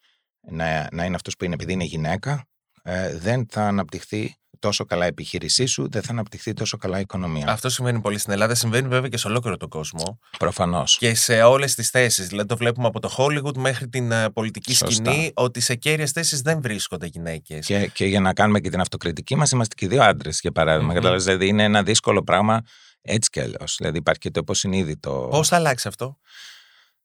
να, 0.41 0.89
να 0.93 1.05
είναι 1.05 1.15
αυτός 1.15 1.37
που 1.37 1.45
είναι 1.45 1.55
επειδή 1.55 1.73
είναι 1.73 1.85
γυναίκα, 1.85 2.47
ε, 2.83 3.19
δεν 3.19 3.47
θα 3.51 3.67
αναπτυχθεί 3.67 4.37
τόσο 4.63 4.85
καλά 4.85 5.05
η 5.05 5.09
επιχείρησή 5.09 5.67
σου, 5.67 5.89
δεν 5.91 6.03
θα 6.03 6.13
αναπτυχθεί 6.13 6.53
τόσο 6.53 6.77
καλά 6.77 6.99
η 6.99 7.01
οικονομία. 7.01 7.49
Αυτό 7.49 7.69
συμβαίνει 7.69 8.01
πολύ 8.01 8.19
στην 8.19 8.33
Ελλάδα. 8.33 8.55
Συμβαίνει 8.55 8.89
βέβαια 8.89 9.09
και 9.09 9.17
σε 9.17 9.29
ολόκληρο 9.29 9.57
τον 9.57 9.69
κόσμο. 9.69 10.19
Προφανώς. 10.39 10.99
Και 10.99 11.15
σε 11.15 11.43
όλες 11.43 11.75
τις 11.75 11.91
θέσεις. 11.91 12.27
Δηλαδή 12.27 12.49
το 12.49 12.57
βλέπουμε 12.57 12.87
από 12.87 13.01
το 13.01 13.15
Hollywood 13.17 13.57
μέχρι 13.57 13.89
την 13.89 14.13
ε, 14.13 14.31
πολιτική 14.31 14.75
Σωστά. 14.75 15.11
σκηνή 15.11 15.31
ότι 15.35 15.61
σε 15.61 15.75
κέρυες 15.75 16.11
θέσεις 16.11 16.41
δεν 16.41 16.61
βρίσκονται 16.63 17.07
γυναίκες. 17.07 17.67
Και, 17.67 17.87
και 17.87 18.05
για 18.05 18.21
να 18.21 18.33
κάνουμε 18.33 18.61
και 18.61 18.71
την 18.71 18.81
αυτοκριτική 18.81 19.37
μας, 19.37 19.51
είμαστε 19.51 19.75
και 19.79 19.89
δύο 19.89 20.03
άντρες, 20.03 20.39
για 20.41 20.53
παράδειγμα. 20.53 20.89
Μμμ. 20.89 20.95
Κατάλαβες, 20.95 21.25
δηλαδή 21.25 21.47
είναι 21.47 21.63
ένα 21.63 21.83
δύσκολο 21.83 22.23
πράγμα 22.23 22.61
έτσι 23.01 23.31
κι 23.31 23.41
αλλιώς. 23.41 23.75
Δηλαδή 23.79 23.99
υπάρχει 23.99 24.21
και 24.21 24.31
το 24.31 24.41
υποσυνείδητο. 24.43 25.29
Πώς 25.31 25.49
θα 25.49 25.57
αλλάξει 25.57 25.89
αυτό; 25.89 26.19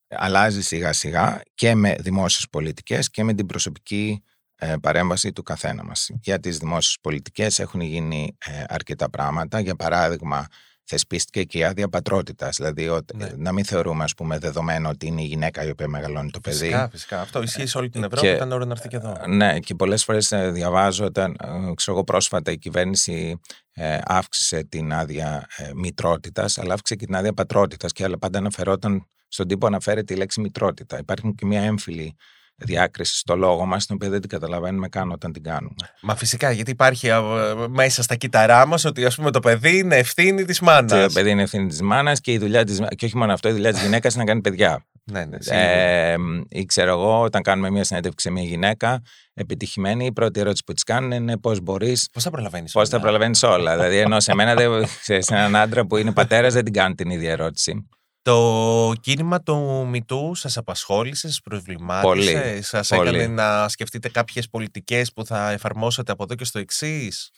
Αλλάζει 0.09 0.61
σιγά 0.61 0.93
σιγά 0.93 1.41
και 1.55 1.75
με 1.75 1.95
δημόσιες 1.99 2.49
πολιτικές 2.49 3.09
και 3.09 3.23
με 3.23 3.33
την 3.33 3.45
προσωπική 3.45 4.21
ε, 4.21 4.36
παρέμβαση 4.81 5.31
του 5.31 5.43
καθένα 5.43 5.83
μας. 5.83 6.09
Για 6.21 6.39
τις 6.39 6.57
δημόσιες 6.57 6.97
πολιτικές 7.01 7.59
έχουν 7.59 7.81
γίνει 7.81 8.37
ε, 8.45 8.63
αρκετά 8.67 9.09
πράγματα. 9.09 9.59
Για 9.59 9.75
παράδειγμα, 9.75 10.47
θεσπίστηκε 10.89 11.43
και 11.43 11.57
η 11.57 11.63
άδεια 11.63 11.89
πατρότητας. 11.89 12.55
Δηλαδή, 12.57 12.89
ότι- 12.89 13.15
Ναι. 13.17 13.29
να 13.35 13.51
μην 13.51 13.65
θεωρούμε, 13.65 14.03
ας 14.03 14.13
πούμε, 14.13 14.37
δεδομένο 14.37 14.89
ότι 14.89 15.07
είναι 15.07 15.21
η 15.21 15.25
γυναίκα 15.25 15.63
η 15.63 15.69
οποία 15.69 15.87
μεγαλώνει 15.87 16.29
το 16.31 16.39
παιδί. 16.39 16.57
Φυσικά, 16.57 16.89
φυσικά. 16.89 17.21
Αυτό 17.21 17.41
ισχύει 17.41 17.65
σε 17.65 17.77
όλη 17.77 17.89
την 17.89 18.03
Ευρώπη. 18.03 18.27
και- 18.27 18.33
Ήταν 18.33 18.51
ώρα 18.51 18.65
να 18.65 18.71
έρθει 18.71 18.87
και 18.87 18.95
εδώ. 18.95 19.15
Ναι, 19.27 19.59
και 19.59 19.75
πολλές 19.75 20.03
φορές 20.03 20.31
ε, 20.31 20.49
διαβάζω 20.51 21.05
όταν, 21.05 21.31
ε, 21.31 21.73
ξέρω 21.75 21.97
εγώ 21.97 22.03
πρόσφατα 22.03 22.51
η 22.51 22.57
κυβέρνηση 22.57 23.39
ε, 23.73 23.97
αύξησε 24.05 24.63
την 24.63 24.93
άδεια 24.93 25.47
ε, 25.57 25.71
μητρότητας, 25.75 26.57
αλλά 26.57 26.73
αύξησε 26.73 26.95
και 26.99 27.05
την 27.05 27.15
άδεια 27.15 27.33
πατρότητας 27.33 27.91
και 27.91 28.03
αλλά 28.03 28.17
πάντα 28.17 28.37
αναφερόταν, 28.37 29.07
στον 29.27 29.47
τύπο 29.47 29.67
αναφέρεται 29.67 30.13
η 30.13 30.17
λέξη 30.17 30.41
μητρότητα. 30.41 30.97
Υπάρχει 30.99 31.33
και 31.35 31.45
μια 31.45 31.61
έμφυλη 31.61 32.15
διάκριση 32.57 33.17
στο 33.17 33.35
λόγο 33.35 33.65
μας, 33.65 33.85
την 33.85 33.95
οποία 33.95 34.09
δεν 34.09 34.21
την 34.21 34.29
καταλαβαίνουμε 34.29 34.87
καν 34.87 35.11
όταν 35.11 35.31
την 35.33 35.43
κάνουμε. 35.43 35.73
Μα 36.01 36.15
φυσικά, 36.15 36.51
γιατί 36.51 36.71
υπάρχει 36.71 37.11
α, 37.11 37.21
μέσα 37.69 38.03
στα 38.03 38.15
κύτταρά 38.15 38.65
μας 38.65 38.85
ότι 38.85 39.05
ας 39.05 39.15
πούμε, 39.15 39.31
το 39.31 39.39
παιδί 39.39 39.77
είναι 39.77 39.95
ευθύνη 39.95 40.45
της 40.45 40.59
μάνας. 40.59 41.07
Το 41.07 41.13
παιδί 41.13 41.29
είναι 41.29 41.41
ευθύνη 41.41 41.67
της 41.67 41.81
μάνας 41.81 42.19
και 42.21 42.31
η 42.31 42.37
δουλειά 42.37 42.63
της, 42.63 42.81
και 42.95 43.05
όχι 43.05 43.17
μόνο 43.17 43.33
αυτό, 43.33 43.49
η 43.49 43.51
δουλειά 43.51 43.73
της 43.73 43.81
γυναίκας 43.81 44.13
είναι 44.13 44.23
να 44.23 44.29
κάνει 44.29 44.41
παιδιά. 44.41 44.85
Ναι, 45.11 45.25
ναι, 45.25 45.37
σίγουρα. 45.39 45.61
Ε, 45.63 46.15
ή 46.49 46.65
ξέρω 46.65 46.91
εγώ, 46.91 47.21
όταν 47.21 47.41
κάνουμε 47.41 47.69
μια 47.69 47.83
συνέντευξη 47.83 48.27
σε 48.27 48.33
μια 48.33 48.43
γυναίκα 48.43 49.01
επιτυχημένη, 49.33 50.05
η 50.05 50.11
πρώτη 50.11 50.39
ερώτηση 50.39 50.63
που 50.63 50.73
της 50.73 50.83
κάνουν 50.83 51.11
είναι 51.11 51.37
πώς 51.37 51.61
μπορείς 51.61 52.09
Πώς 52.13 52.23
θα 52.23 52.29
προλαβαίνεις. 52.29 52.71
Πώς 52.71 52.89
τα 52.89 52.99
προλαβαίνεις 52.99 53.43
όλα. 53.43 53.75
δηλαδή, 53.75 53.97
ενώ 53.97 54.19
σε 54.19 54.33
μένα, 54.35 54.53
δεν- 54.53 54.87
σε 55.01 55.21
σε 55.21 55.35
έναν 55.35 55.55
άντρα 55.55 55.85
που 55.85 55.97
είναι 55.97 56.11
πατέρας, 56.11 56.53
δεν 56.53 56.63
την 56.63 56.73
κάνουν 56.73 56.95
την 56.95 57.09
ίδια 57.09 57.31
ερώτηση. 57.31 57.87
Το 58.27 58.93
κίνημα 59.01 59.41
του 59.41 59.87
Μητού 59.89 60.35
σας 60.35 60.57
απασχόλησε, 60.57 61.27
σας 61.27 61.41
προβλημάτισε, 61.41 62.61
σας 62.61 62.89
πολύ. 62.89 63.09
έκανε 63.09 63.27
να 63.27 63.69
σκεφτείτε 63.69 64.09
κάποιες 64.09 64.49
πολιτικές 64.49 65.13
που 65.13 65.25
θα 65.25 65.51
εφαρμόσετε 65.51 66.11
από 66.11 66.23
εδώ 66.23 66.35
και 66.35 66.45
στο 66.45 66.59
εξής; 66.59 67.31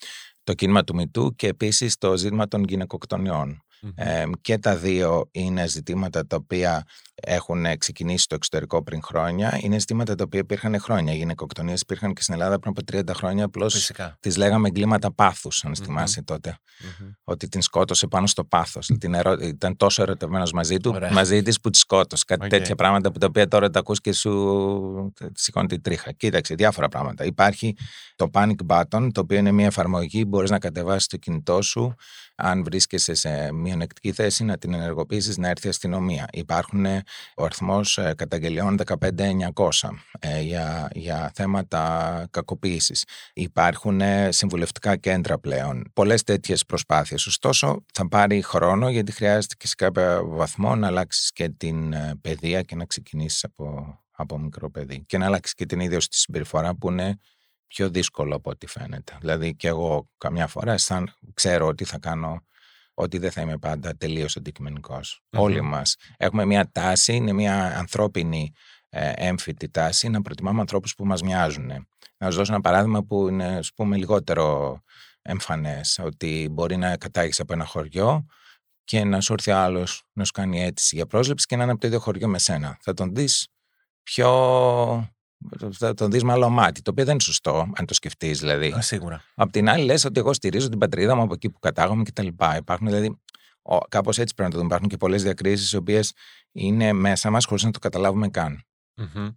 Το 0.44 0.54
κίνημα 0.54 0.84
του 0.84 0.96
Μητού 0.96 1.36
και 1.36 1.48
επίσης 1.48 1.98
το 1.98 2.18
ζήτημα 2.18 2.48
των 2.48 2.64
γυναικοκτονιών. 2.64 3.64
Ε, 3.96 4.24
και 4.42 4.58
τα 4.58 4.76
δύο 4.76 5.30
είναι 5.32 5.68
ζητήματα 5.68 6.28
τα 6.28 6.36
οποία 6.36 6.86
έχουν 7.22 7.78
ξεκινήσει 7.78 8.24
στο 8.24 8.36
εξωτερικό 8.36 8.84
πριν 8.84 9.02
χρόνια 9.04 9.60
είναι 9.62 9.80
ζητήματα 9.80 10.16
τα 10.16 10.24
οποία 10.24 10.40
υπήρχαν 10.40 10.80
χρόνια. 10.80 11.14
Οι 11.14 11.18
γυναικοκτονίες 11.18 11.82
υπήρχαν 11.82 12.14
και 12.14 12.22
στην 12.22 12.34
Ελλάδα 12.34 12.60
πριν 12.60 12.74
από 12.78 12.98
30 13.12 13.14
χρόνια. 13.16 13.46
Απλώς 13.46 13.74
Φυσικά. 13.74 14.18
τις 14.20 14.38
λέγαμε 14.38 14.68
εγκλήματα 14.68 15.14
πάθους, 15.14 15.66
αν 15.66 15.72
Μμμ. 15.78 15.86
θυμάσαι 15.86 16.22
τότε. 16.22 16.60
Μμμ. 17.02 17.10
Ότι 17.24 17.48
την 17.48 17.62
σκότωσε 17.62 18.08
πάνω 18.08 18.28
στο 18.28 18.44
πάθος. 18.46 18.90
Ήταν 19.42 19.76
τόσο 19.78 20.02
ερωτευμένος 20.02 20.52
μαζί 20.52 20.78
του, 20.78 20.92
Ωραία. 20.96 21.12
μαζί 21.12 21.42
της 21.42 21.60
που 21.62 21.70
τη 21.70 21.78
σκότωσε. 21.78 22.24
Κάτι 22.28 22.44
Οκ. 22.44 22.50
τέτοια 22.50 22.76
πράγματα 22.76 23.12
που 23.12 23.18
τα 23.20 23.26
οποία 23.28 23.48
τώρα 23.48 23.70
τα 23.70 23.80
ακούς 23.80 24.02
και 24.02 24.12
σου 24.14 25.14
σηκώνει 25.34 25.68
την 25.68 25.82
τρίχα. 25.82 26.12
Κοίταξε, 26.12 26.56
διάφορα 26.56 26.88
πράγματα. 26.88 27.24
Υπάρχει 27.26 27.76
το 28.16 28.30
Panic 28.34 28.56
Button, 28.68 29.08
το 29.12 29.22
οποίο 29.22 29.38
είναι 29.38 29.52
μια 29.52 29.66
εφαρμογή 29.66 30.22
που 30.22 30.28
μπορείς 30.28 30.50
να 30.50 30.60
κατεβάσεις 30.60 31.04
στο 31.04 31.18
κινητό 31.18 31.62
σου. 31.62 31.96
Αν 32.36 32.64
βρίσκεσαι 32.64 33.14
σε 33.14 33.54
μειονεκτική 33.54 34.12
θέση, 34.12 34.44
να 34.44 34.58
την 34.58 34.74
ενεργοποιήσεις, 34.74 35.38
να 35.38 35.48
έρθει 35.50 35.68
η 35.68 35.70
αστυνομία. 35.70 36.28
Υπάρχουν 36.32 36.86
ε, 36.86 37.04
ο 37.36 37.44
αριθμός 37.44 38.00
καταγγελιών 38.16 38.78
15900 39.00 39.90
ε, 40.20 40.42
για, 40.42 40.90
για 40.92 41.32
θέματα 41.34 42.28
κακοποίησης. 42.32 43.06
Υπάρχουν 43.34 44.02
ε, 44.02 44.32
συμβουλευτικά 44.32 44.96
κέντρα 44.96 45.40
πλέον. 45.40 45.92
Πολλές 45.94 46.24
τέτοιες 46.24 46.66
προσπάθειες. 46.66 47.26
Ωστόσο, 47.26 47.86
θα 47.94 48.08
πάρει 48.08 48.42
χρόνο 48.42 48.90
γιατί 48.90 49.12
χρειάζεται 49.12 49.56
και 49.58 49.68
σε 49.68 49.76
κάποιο 49.76 50.28
βαθμό 50.28 50.76
να 50.76 50.88
αλλάξεις 50.88 51.32
και 51.32 51.50
την 51.50 51.94
ε, 51.94 52.14
παιδεία 52.22 52.62
και 52.62 52.76
να 52.76 52.86
ξεκινήσεις 52.86 53.44
από, 53.44 54.00
από 54.12 54.38
μικρό 54.38 54.72
παιδί. 54.72 55.04
Και 55.06 55.18
να 55.18 55.26
αλλάξεις 55.26 55.54
και 55.54 55.66
την 55.66 55.80
ίδια 55.80 55.98
τη 55.98 56.16
συμπεριφορά 56.16 56.76
που 56.76 56.90
είναι 56.92 57.18
πιο 57.68 57.90
δύσκολο 57.90 58.36
από 58.36 58.50
ό,τι 58.50 58.68
φαίνεται. 58.68 59.18
Δηλαδή 59.20 59.56
και 59.56 59.68
εγώ 59.68 60.10
καμιά 60.18 60.48
φορά 60.48 60.74
αισθάν, 60.74 61.14
ξέρω 61.34 61.68
ότι 61.68 61.84
θα 61.84 61.98
κάνω 61.98 62.44
ότι 63.02 63.18
δεν 63.18 63.32
θα 63.32 63.42
είμαι 63.42 63.58
πάντα 63.58 63.96
τελείως 63.96 64.36
αντικειμενικός. 64.38 65.22
Μμμ. 65.30 65.42
Όλοι 65.42 65.62
μας 65.62 65.96
έχουμε 66.18 66.46
μια 66.46 66.72
τάση, 66.72 67.16
είναι 67.16 67.34
μια 67.34 67.78
ανθρώπινη 67.78 68.52
ε, 68.90 69.12
έμφυτη 69.16 69.70
τάση 69.70 70.10
να 70.10 70.22
προτιμάμε 70.22 70.60
ανθρώπους 70.60 70.96
που 70.96 71.06
μας 71.06 71.22
μοιάζουν. 71.22 71.66
Να 71.66 71.86
σας 72.26 72.36
δώσω 72.36 72.54
ένα 72.54 72.62
παράδειγμα 72.62 73.04
που 73.04 73.28
είναι 73.28 73.58
ας 73.58 73.74
πούμε 73.76 73.98
λιγότερο 73.98 74.80
εμφανές, 75.22 76.00
ότι 76.04 76.48
μπορεί 76.52 76.78
να 76.78 76.98
κατάγεις 76.98 77.40
από 77.40 77.54
ένα 77.54 77.66
χωριό 77.66 78.26
και 78.84 79.04
να 79.04 79.22
σου 79.22 79.34
έρθει 79.34 79.52
άλλος 79.52 80.04
να 80.14 80.24
σου 80.24 80.32
κάνει 80.32 80.64
αίτηση 80.64 80.96
για 80.96 81.06
πρόσληψη 81.06 81.46
και 81.46 81.56
να 81.56 81.64
είναι 81.64 81.72
από 81.72 81.82
το 81.82 81.88
ίδιο 81.88 82.00
χωριό 82.00 82.28
με 82.28 82.40
σένα. 82.40 82.78
Θα 82.82 82.94
τον 82.94 83.16
δεις 83.16 83.48
πιο 84.04 84.30
θα 85.72 85.94
τον 85.94 86.12
δεις 86.12 86.24
με 86.24 86.32
άλλο 86.32 86.50
μάτι, 86.50 86.82
το 86.82 86.92
οποίο 86.92 87.04
δεν 87.04 87.14
είναι 87.14 87.24
σωστό, 87.24 87.72
αν 87.76 87.86
το 87.86 87.94
σκεφτείς 87.94 88.40
δηλαδή. 88.40 88.72
Α, 88.78 88.82
Σίγουρα. 88.82 89.24
Απ' 89.36 89.52
την 89.52 89.70
άλλη, 89.70 89.84
λες 89.86 90.06
ότι 90.06 90.20
εγώ 90.20 90.34
στηρίζω 90.34 90.70
την 90.70 90.80
πατρίδα 90.80 91.16
μου 91.16 91.22
από 91.22 91.34
εκεί 91.34 91.50
που 91.50 91.60
κατάγομαι 91.60 92.04
κτλ. 92.04 92.28
Υπάρχουν 92.58 92.88
δηλαδή. 92.88 93.18
Κάπως 93.90 94.18
έτσι 94.18 94.34
πρέπει 94.34 94.50
να 94.50 94.56
το 94.56 94.56
δούμε. 94.56 94.66
Υπάρχουν 94.68 94.88
και 94.90 94.98
πολλές 94.98 95.24
διακρίσεις, 95.24 95.72
οι 95.72 95.76
οποίες 95.78 96.14
είναι 96.52 96.94
μέσα 96.94 97.30
μας 97.30 97.46
χωρίς 97.46 97.64
να 97.64 97.72
το 97.72 97.80
καταλάβουμε 97.80 98.30
καν. 98.30 98.64
Μμμ. 98.96 99.30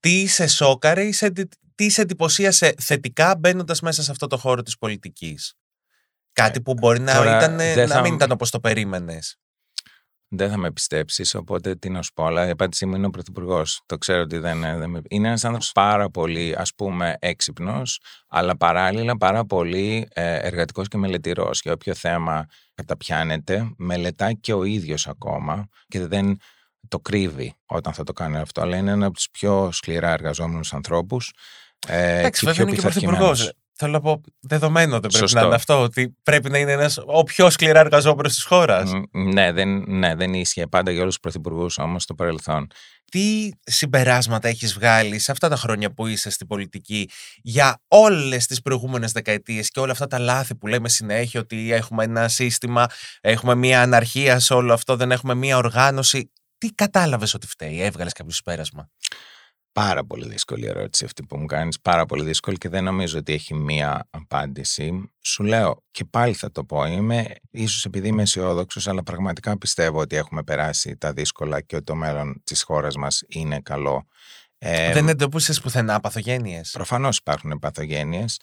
Τι 0.00 0.26
σε 0.26 0.46
σόκαρε 0.46 1.02
ή 1.04 1.12
σε, 1.12 1.26
εντι- 1.26 1.52
τι 1.74 1.88
σε 1.90 2.00
εντυπωσίασε 2.00 2.74
θετικά 2.78 3.36
μπαίνοντας 3.38 3.80
μέσα 3.80 4.02
σε 4.02 4.10
αυτό 4.10 4.26
το 4.26 4.36
χώρο 4.36 4.62
της 4.62 4.78
πολιτικής; 4.78 5.54
Κάτι 6.32 6.60
που 6.60 6.74
μπορεί 6.74 7.00
να, 7.00 7.14
τώρα 7.14 7.36
ήταν, 7.36 7.56
δεν 7.56 7.88
να 7.88 7.94
θα- 7.94 8.00
μην 8.00 8.14
ήταν 8.14 8.30
όπως 8.30 8.50
το 8.50 8.60
περίμενες. 8.60 9.36
Δεν 10.28 10.50
θα 10.50 10.56
με 10.56 10.72
πιστέψεις, 10.72 11.34
οπότε 11.34 11.74
τι 11.74 11.90
να 11.90 12.02
σου 12.02 12.12
πω. 12.12 12.24
Αλλά 12.24 12.46
η 12.46 12.50
απάντησή 12.50 12.86
μου 12.86 12.94
είναι 12.94 13.06
ο 13.06 13.10
Πρωθυπουργός. 13.10 13.80
Το 13.86 13.98
ξέρω 13.98 14.20
ότι 14.20 14.38
δεν, 14.38 14.60
δεν 14.60 14.90
με. 14.90 15.00
Είναι 15.08 15.28
ένας 15.28 15.44
άνθρωπος 15.44 15.72
πάρα 15.72 16.10
πολύ, 16.10 16.54
ας 16.58 16.74
πούμε, 16.74 17.16
έξυπνος, 17.18 18.00
αλλά 18.28 18.56
παράλληλα 18.56 19.16
πάρα 19.16 19.44
πολύ 19.44 20.08
ε, 20.12 20.36
εργατικός 20.36 20.88
και 20.88 20.96
μελετηρός. 20.96 21.60
Για 21.60 21.72
όποιο 21.72 21.94
θέμα 21.94 22.46
καταπιάνεται, 22.74 23.72
μελετάει 23.76 24.36
και 24.36 24.52
ο 24.52 24.64
ίδιος 24.64 25.06
ακόμα 25.06 25.68
και 25.88 26.06
δεν 26.06 26.38
το 26.88 26.98
κρύβει 26.98 27.54
όταν 27.66 27.92
θα 27.92 28.04
το 28.04 28.12
κάνει 28.12 28.36
αυτό. 28.36 28.60
Αλλά 28.60 28.76
είναι 28.76 28.90
ένα 28.90 29.06
από 29.06 29.14
τους 29.14 29.28
πιο 29.30 29.68
σκληρά 29.72 30.10
εργαζόμενους 30.12 30.72
ανθρώπους. 30.74 31.32
Ε, 31.86 32.18
Εντάξει, 32.18 32.40
και 32.40 32.46
βέβαια 32.46 32.66
είναι 32.66 32.76
και 32.76 32.82
πρωθυπουργός. 32.82 33.52
Πειθαρχημένος. 33.76 33.78
Θέλω 33.78 33.92
να 33.92 34.00
πω, 34.00 34.20
δεδομένο 34.40 34.90
δεν 34.90 35.00
πρέπει 35.00 35.16
Σωστό. 35.16 35.38
να 35.40 35.46
είναι 35.46 35.54
αυτό, 35.54 35.82
ότι 35.82 36.16
πρέπει 36.22 36.50
να 36.50 36.58
είναι 36.58 36.72
ένας 36.72 36.98
ο 37.06 37.22
πιο 37.22 37.50
σκληρά 37.50 37.80
εργαζόμενος 37.80 38.34
της 38.34 38.44
χώρας. 38.44 38.90
Μ, 38.92 39.02
Ναι, 39.32 39.52
δεν, 39.52 39.84
ναι, 39.86 40.14
δεν 40.14 40.34
ίσχυε 40.34 40.66
πάντα 40.66 40.90
για 40.90 41.00
όλους 41.00 41.12
τους 41.12 41.22
πρωθυπουργούς 41.22 41.78
όμως 41.78 42.02
στο 42.02 42.14
παρελθόν. 42.14 42.66
Τι 43.10 43.48
συμπεράσματα 43.62 44.48
έχεις 44.48 44.74
βγάλει 44.74 45.18
σε 45.18 45.30
αυτά 45.32 45.48
τα 45.48 45.56
χρόνια 45.56 45.92
που 45.94 46.06
είσαι 46.06 46.30
στην 46.30 46.46
πολιτική 46.46 47.10
για 47.42 47.80
όλες 47.88 48.46
τις 48.46 48.62
προηγούμενες 48.62 49.12
δεκαετίες 49.12 49.70
και 49.70 49.80
όλα 49.80 49.92
αυτά 49.92 50.06
τα 50.06 50.18
λάθη 50.18 50.54
που 50.54 50.66
λέμε 50.66 50.88
συνέχεια 50.88 51.40
ότι 51.40 51.72
έχουμε 51.72 52.04
ένα 52.04 52.28
σύστημα, 52.28 52.86
έχουμε 53.20 53.54
μια 53.54 53.82
αναρχία 53.82 54.38
σε 54.38 54.54
όλο 54.54 54.72
αυτό, 54.72 54.96
δεν 54.96 55.10
έχουμε 55.10 55.34
μια 55.34 55.56
οργάνωση; 55.56 56.30
Τι 56.58 56.68
κατάλαβες 56.68 57.34
ότι 57.34 57.46
φταίει, 57.46 57.82
έβγαλες 57.82 58.12
κάποιο 58.12 58.32
συμπέρασμα; 58.32 58.90
Πάρα 59.80 60.04
πολύ 60.04 60.28
δύσκολη 60.28 60.66
ερώτηση 60.66 61.04
αυτή 61.04 61.22
που 61.22 61.36
μου 61.36 61.46
κάνεις, 61.46 61.80
πάρα 61.80 62.06
πολύ 62.06 62.24
δύσκολη 62.24 62.56
και 62.56 62.68
δεν 62.68 62.84
νομίζω 62.84 63.18
ότι 63.18 63.32
έχει 63.32 63.54
μία 63.54 64.08
απάντηση. 64.10 65.10
Σου 65.20 65.42
λέω 65.42 65.82
και 65.90 66.04
πάλι 66.04 66.34
θα 66.34 66.50
το 66.50 66.64
πω, 66.64 66.84
είμαι 66.84 67.26
ίσως 67.50 67.84
επειδή 67.84 68.08
είμαι 68.08 68.22
αισιόδοξος, 68.22 68.88
αλλά 68.88 69.02
πραγματικά 69.02 69.58
πιστεύω 69.58 70.00
ότι 70.00 70.16
έχουμε 70.16 70.42
περάσει 70.42 70.96
τα 70.96 71.12
δύσκολα 71.12 71.60
και 71.60 71.76
ότι 71.76 71.84
το 71.84 71.94
μέλλον 71.94 72.42
της 72.44 72.62
χώρας 72.62 72.96
μας 72.96 73.22
είναι 73.28 73.60
καλό. 73.60 74.06
Ε, 74.58 74.92
δεν 74.92 75.08
εντοπίσες 75.08 75.60
πουθενά 75.60 76.00
παθογένειες; 76.00 76.70
Προφανώς 76.70 77.16
υπάρχουν 77.16 77.58
παθογένειες, 77.58 78.40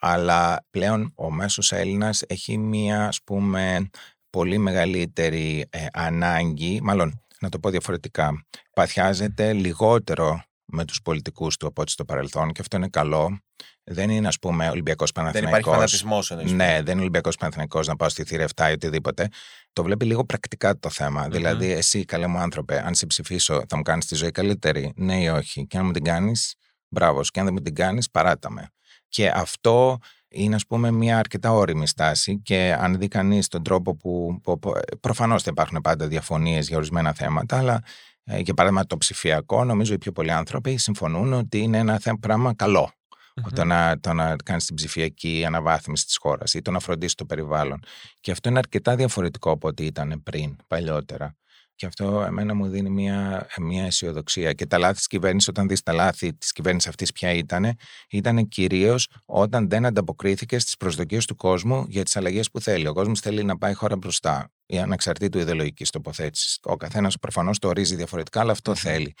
αλλά 0.00 0.66
πλέον 0.70 1.12
ο 1.14 1.30
μέσος 1.30 1.72
Έλληνας 1.72 2.22
έχει 2.26 2.58
μία, 2.58 3.06
ας 3.06 3.22
πούμε, 3.24 3.90
πολύ 4.30 4.58
μεγαλύτερη 4.58 5.66
ε, 5.70 5.86
ανάγκη, 5.92 6.80
μάλλον 6.82 7.22
να 7.40 7.48
το 7.48 7.58
πω 7.58 7.70
διαφορετικά, 7.70 8.46
παθιάζεται 8.72 9.52
λιγότερο 9.52 10.42
με 10.72 10.84
τους 10.84 11.02
πολιτικούς 11.02 11.56
του 11.56 11.66
από 11.66 11.82
ό,τι 11.82 11.90
στο 11.90 12.04
παρελθόν 12.04 12.52
και 12.52 12.60
αυτό 12.60 12.76
είναι 12.76 12.88
καλό. 12.88 13.38
Δεν 13.84 14.10
είναι, 14.10 14.28
ας 14.28 14.38
πούμε, 14.38 14.68
Ολυμπιακός 14.68 15.10
Δεν 15.12 15.24
υπάρχει 15.24 15.40
Παναθηναϊκός. 15.40 15.74
φανατισμός 15.74 16.30
εννοείς. 16.30 16.52
Ναι, 16.52 16.74
δεν 16.82 16.92
είναι 16.92 17.00
Ολυμπιακός 17.00 17.36
Παναθυνικό 17.36 17.80
να 17.86 17.96
πάω 17.96 18.08
στη 18.08 18.24
θύρα 18.24 18.44
7 18.56 18.68
ή 18.70 18.72
οτιδήποτε. 18.72 19.28
Το 19.72 19.82
βλέπει 19.82 20.04
λίγο 20.04 20.24
πρακτικά 20.24 20.78
το 20.78 20.90
θεμα 20.90 21.28
Δηλαδή, 21.28 21.70
εσύ, 21.70 22.04
καλέ 22.04 22.26
μου 22.26 22.38
άνθρωπε, 22.38 22.86
αν 22.86 22.94
σε 22.94 23.06
ψηφίσω, 23.06 23.62
θα 23.68 23.76
μου 23.76 23.82
κάνεις 23.82 24.06
τη 24.06 24.14
ζωή 24.14 24.30
καλύτερη, 24.30 24.92
ναι 24.96 25.20
ή 25.22 25.28
όχι; 25.28 25.66
Και 25.66 25.78
αν 25.78 25.84
μου 25.84 25.92
την 25.92 26.04
κάνεις, 26.04 26.54
μπράβο. 26.88 27.20
Και 27.22 27.38
αν 27.38 27.44
δεν 27.44 27.54
μου 27.54 27.62
την 27.62 27.74
κάνεις, 27.74 28.10
παράτα 28.10 28.50
με. 28.50 28.70
Και 29.08 29.30
αυτό 29.34 29.98
είναι, 30.28 30.54
ας 30.54 30.66
πούμε, 30.66 30.90
μια 30.90 31.18
αρκετά 31.18 31.52
όρημη 31.52 31.86
στάση. 31.86 32.40
Και 32.42 32.76
αν 32.78 32.98
δει 32.98 33.08
κανείς 33.08 33.48
τον 33.48 33.62
τρόπο 33.62 33.96
που. 33.96 34.40
που 34.42 34.58
Προφανώς 35.00 35.42
θα 35.42 35.50
υπάρχουν 35.52 35.80
πάντα 35.80 36.06
διαφωνίες 36.06 36.68
για 36.68 36.76
ορισμένα 36.76 37.12
θέματα, 37.12 37.58
αλλά 37.58 37.74
ε, 37.74 37.80
για 38.24 38.54
παράδειγμα 38.54 38.86
το 38.86 38.98
ψηφιακό, 38.98 39.64
νομίζω 39.64 39.94
οι 39.94 39.98
πιο 39.98 40.12
πολλοί 40.12 40.32
άνθρωποι 40.32 40.76
συμφωνούν 40.76 41.32
ότι 41.32 41.58
είναι 41.58 41.78
ένα 41.78 41.98
θέμα, 41.98 42.18
πράγμα 42.20 42.54
καλό. 42.54 42.92
Μμμ. 43.36 43.54
Το 43.54 43.64
να, 43.64 44.00
το 44.00 44.12
να 44.12 44.36
κάνεις 44.36 44.64
την 44.64 44.74
ψηφιακή 44.74 45.44
αναβάθμιση 45.46 46.04
της 46.04 46.16
χώρας 46.16 46.54
ή 46.54 46.62
το 46.62 46.70
να 46.70 46.78
φροντίσεις 46.78 47.14
το 47.14 47.24
περιβάλλον. 47.24 47.80
Και 48.20 48.30
αυτό 48.30 48.48
είναι 48.48 48.58
αρκετά 48.58 48.96
διαφορετικό 48.96 49.50
από 49.50 49.68
ό,τι 49.68 49.84
ήταν 49.84 50.22
πριν, 50.22 50.56
παλιότερα. 50.66 51.36
Και 51.74 51.86
αυτό 51.86 52.22
εμένα 52.22 52.54
μου 52.54 52.68
δίνει 52.68 52.90
μια, 52.90 53.46
μια 53.60 53.84
αισιοδοξία. 53.84 54.52
Και 54.52 54.66
τα 54.66 54.78
λάθη 54.78 54.94
της 54.94 55.06
κυβέρνησης, 55.06 55.48
όταν 55.48 55.68
δεις 55.68 55.82
τα 55.82 55.92
λάθη 55.92 56.34
της 56.34 56.52
κυβέρνησης 56.52 56.88
αυτής, 56.88 57.12
ποια 57.12 57.32
ήταν, 57.32 57.76
ήταν 58.10 58.48
κυρίως 58.48 59.08
όταν 59.24 59.68
δεν 59.68 59.86
ανταποκρίθηκε 59.86 60.58
στις 60.58 60.76
προσδοκίες 60.76 61.26
του 61.26 61.36
κόσμου 61.36 61.84
για 61.88 62.02
τις 62.02 62.16
αλλαγές 62.16 62.50
που 62.50 62.60
θέλει. 62.60 62.86
Ο 62.86 62.92
κόσμος 62.92 63.20
θέλει 63.20 63.44
να 63.44 63.58
πάει 63.58 63.70
η 63.72 63.74
χώρα 63.74 63.96
μπροστά, 63.96 64.50
η 64.66 64.78
ανεξαρτήτου 64.78 65.38
ιδεολογικής 65.38 65.90
τοποθέτησης. 65.90 66.58
Ο 66.62 66.76
καθένας 66.76 67.18
προφανώς 67.18 67.58
το 67.58 67.68
ορίζει 67.68 67.94
διαφορετικά, 67.94 68.40
αλλά 68.40 68.52
αυτό 68.52 68.74
θέλει. 68.74 69.14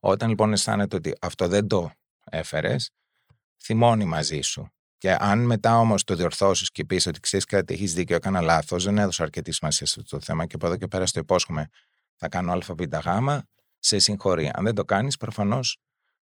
Όταν 0.00 0.28
λοιπόν 0.28 0.52
αισθάνεται 0.52 0.96
ότι 0.96 1.12
αυτό 1.20 1.48
δεν 1.48 1.66
το 1.66 1.90
έφερες, 2.24 2.90
θυμώνει 3.62 4.04
μαζί 4.04 4.40
σου. 4.40 4.72
Και 4.98 5.16
αν 5.18 5.38
μετά 5.46 5.78
όμως 5.78 6.04
το 6.04 6.14
διορθώσεις 6.14 6.70
και 6.70 6.84
πεις 6.84 7.06
ότι 7.06 7.20
ξέρεις 7.20 7.46
κάτι, 7.46 7.74
έχεις 7.74 7.94
δίκιο, 7.94 8.16
έκανα 8.16 8.40
λάθος, 8.40 8.84
δεν 8.84 8.98
έδωσα 8.98 9.22
αρκετή 9.22 9.52
σημασία 9.52 9.86
σε 9.86 9.94
αυτό 10.00 10.16
το 10.16 10.24
θέμα 10.24 10.46
και 10.46 10.54
από 10.54 10.66
εδώ 10.66 10.76
και 10.76 10.86
πέρα 10.86 11.06
στο 11.06 11.20
υπόσχομαι 11.20 11.68
θα 12.18 12.28
κάνω 12.28 12.52
ΑΒΓ, 12.52 13.38
σε 13.78 13.98
συγχωρεί. 13.98 14.50
Αν 14.54 14.64
δεν 14.64 14.74
το 14.74 14.84
κάνεις, 14.84 15.16
προφανώς 15.16 15.78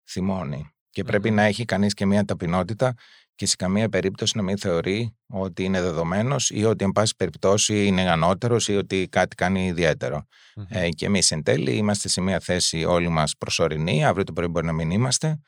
θυμώνει. 0.08 0.70
Και 0.90 1.04
πρέπει 1.04 1.30
να 1.30 1.42
έχει 1.42 1.64
κανείς 1.64 1.94
και 1.94 2.06
μια 2.06 2.24
ταπεινότητα 2.24 2.94
και 3.34 3.46
σε 3.46 3.56
καμία 3.56 3.88
περίπτωση 3.88 4.36
να 4.36 4.42
μην 4.42 4.58
θεωρεί 4.58 5.16
ότι 5.26 5.64
είναι 5.64 5.80
δεδομένος 5.80 6.50
ή 6.50 6.64
ότι, 6.64 6.84
εν 6.84 6.92
πάση 6.92 7.16
περιπτώσει, 7.16 7.86
είναι 7.86 8.10
ανώτερος 8.10 8.68
ή 8.68 8.76
ότι 8.76 9.08
κάτι 9.08 9.34
κάνει 9.34 9.66
ιδιαίτερο. 9.66 10.26
Μμμ. 10.56 10.64
Ε, 10.68 10.88
και 10.88 11.06
εμείς 11.06 11.30
εν 11.30 11.42
τέλει 11.42 11.76
είμαστε 11.76 12.08
σε 12.08 12.20
μια 12.20 12.40
θέση 12.40 12.84
όλοι 12.84 13.08
μας 13.08 13.36
προσωρινή, 13.38 14.04
αύριο 14.04 14.24
το 14.24 14.32
πρωί 14.32 14.46
μπορεί 14.48 14.66
να 14.66 14.72
μην 14.72 14.90
είμαστε. 14.90 15.40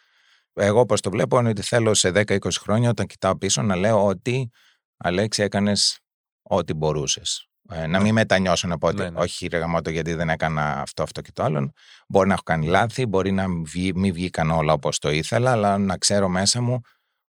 Εγώ, 0.53 0.81
όπως 0.81 1.01
το 1.01 1.11
βλέπω, 1.11 1.39
είναι 1.39 1.49
ότι 1.49 1.63
θέλω 1.63 1.95
σε 1.95 2.11
10-20 2.15 2.39
χρόνια, 2.51 2.91
όταν 2.91 3.07
κοιτάω 3.07 3.39
πίσω, 3.39 3.63
να 3.63 3.77
λέω 3.77 4.07
ότι 4.07 4.51
Αλέξη, 4.97 5.43
έκανες 5.43 6.01
ό,τι 6.43 6.75
μπορούσες. 6.75 7.48
Ε, 7.73 7.87
να 7.87 8.01
μην 8.01 8.13
μετανιώσω 8.15 8.69
να 8.69 8.79
πω 8.79 8.87
ότι 8.87 8.97
Ναι, 8.97 9.11
ναι. 9.11 9.21
όχι, 9.21 9.47
ρε 9.47 9.59
γαμώτο, 9.59 9.91
γιατί 9.91 10.15
δεν 10.15 10.29
έκανα 10.29 10.81
αυτό, 10.81 11.03
αυτό 11.03 11.21
και 11.21 11.31
το 11.33 11.43
άλλο. 11.43 11.73
Μπορεί 12.09 12.27
να 12.29 12.33
έχω 12.35 12.43
κάνει 12.43 12.67
λάθη, 12.67 13.07
μπορεί 13.07 13.33
να 13.33 13.49
μην 13.49 13.65
βγει- 13.65 13.97
μην 13.97 14.13
βγήκαν 14.13 14.51
όλα 14.51 14.73
όπως 14.73 14.99
το 14.99 15.11
ήθελα, 15.11 15.51
αλλά 15.51 15.79
να 15.79 15.97
ξέρω 15.97 16.29
μέσα 16.29 16.61
μου 16.61 16.81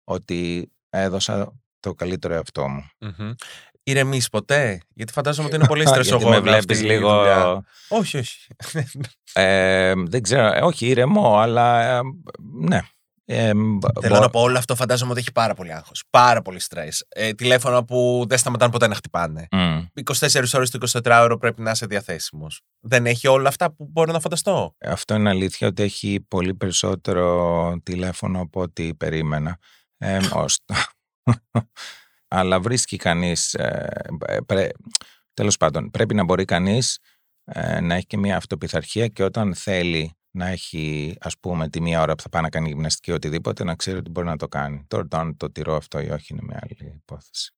ότι 0.05 0.71
έδωσα 0.91 1.53
το 1.81 1.95
καλύτερο 1.95 2.35
εαυτό 2.35 2.69
μου. 2.69 2.89
Μμμ. 3.01 3.33
Ηρεμείς 3.83 4.29
ποτέ, 4.29 4.81
γιατί 4.95 5.13
φαντάζομαι 5.13 5.47
ότι 5.47 5.57
είναι 5.57 5.67
πολύ 5.67 5.83
Γιατί 5.85 5.99
στρεσογόνο. 6.05 6.35
με 6.35 6.41
βλέπεις 6.41 6.59
αυτή 6.77 6.85
η 6.85 6.89
λίγο... 6.89 7.17
δουλειά. 7.19 7.65
Όχι, 8.01 8.17
όχι. 8.19 8.47
Ε, 9.33 9.93
δεν 9.97 10.23
ξέρω, 10.23 10.47
ε, 10.47 10.61
όχι 10.63 10.87
ηρεμό, 10.87 11.39
αλλά 11.39 11.97
ε, 11.97 12.01
ναι. 12.61 12.81
Ε, 13.31 13.55
μπο- 13.55 13.89
Θέλω 14.01 14.19
να 14.19 14.29
πω 14.31 14.41
όλο 14.41 14.59
αυτό 14.59 14.75
φαντάζομαι 14.75 15.11
ότι 15.11 15.21
έχει 15.21 15.33
πάρα 15.33 15.55
πολύ 15.55 15.73
άγχος. 15.73 16.05
Πάρα 16.11 16.43
πολύ 16.43 16.61
στρες. 16.61 17.05
Ε, 17.09 17.33
τηλέφωνα 17.33 17.85
που 17.85 18.25
δεν 18.29 18.39
σταματάνε 18.39 18.73
ποτέ 18.73 18.87
να 18.87 18.95
χτυπάνε. 18.95 19.47
Μμ. 19.53 19.85
24 19.95 20.55
ώρες 20.55 20.71
το 20.71 20.79
24ωρο 21.05 21.37
πρέπει 21.41 21.63
να 21.63 21.71
είσαι 21.71 21.87
διαθέσιμος. 21.87 22.61
Δεν 22.81 23.07
έχει 23.07 23.27
όλα 23.29 23.49
αυτά 23.49 23.73
που 23.73 23.89
μπορώ 23.91 24.13
να 24.13 24.21
φανταστώ. 24.21 24.75
Αυτό 24.81 25.15
είναι 25.15 25.29
αλήθεια 25.29 25.69
ότι 25.69 25.83
έχει 25.83 26.25
πολύ 26.29 26.55
περισσότερο 26.55 27.79
τηλέφωνο 27.83 28.41
από 28.41 28.61
ό,τι 28.61 28.95
περίμενα. 28.95 29.59
Ε, 29.99 30.19
ώστε. 30.33 30.75
Αλλά 32.29 32.61
βρίσκει 32.61 32.97
κανείς, 32.97 33.55
ε, 33.55 33.89
πρέ- 34.47 34.73
τέλος 35.35 35.57
πάντων, 35.57 35.91
πρέπει 35.91 36.15
να 36.15 36.25
μπορεί 36.25 36.45
κανείς 36.45 36.99
ε, 37.45 37.81
να 37.81 37.95
έχει 37.95 38.07
και 38.07 38.17
μια 38.19 38.37
αυτοπιθαρχία 38.37 39.09
και 39.09 39.23
όταν 39.23 39.55
θέλει 39.55 40.18
να 40.31 40.47
έχει, 40.47 41.17
ας 41.21 41.39
πούμε, 41.39 41.69
τη 41.69 41.81
μία 41.81 42.01
ώρα 42.01 42.15
που 42.15 42.23
θα 42.23 42.29
πάει 42.29 42.43
να 42.43 42.49
κάνει 42.49 42.69
γυμναστική 42.69 43.11
ή 43.11 43.13
οτιδήποτε, 43.13 43.65
να 43.65 43.75
ξέρει 43.75 43.99
ότι 43.99 44.11
μπορεί 44.11 44.27
να 44.27 44.37
το 44.37 44.49
κάνει. 44.49 44.85
Τώρα 44.89 45.07
το 45.09 45.17
αν 45.17 45.37
το 45.37 45.51
τηρώ 45.51 45.77
αυτό 45.77 46.01
ή 46.01 46.11
όχι 46.11 46.33
είναι 46.33 46.43
μια 46.45 46.59
άλλη 46.63 46.93
υπόθεση. 46.95 47.53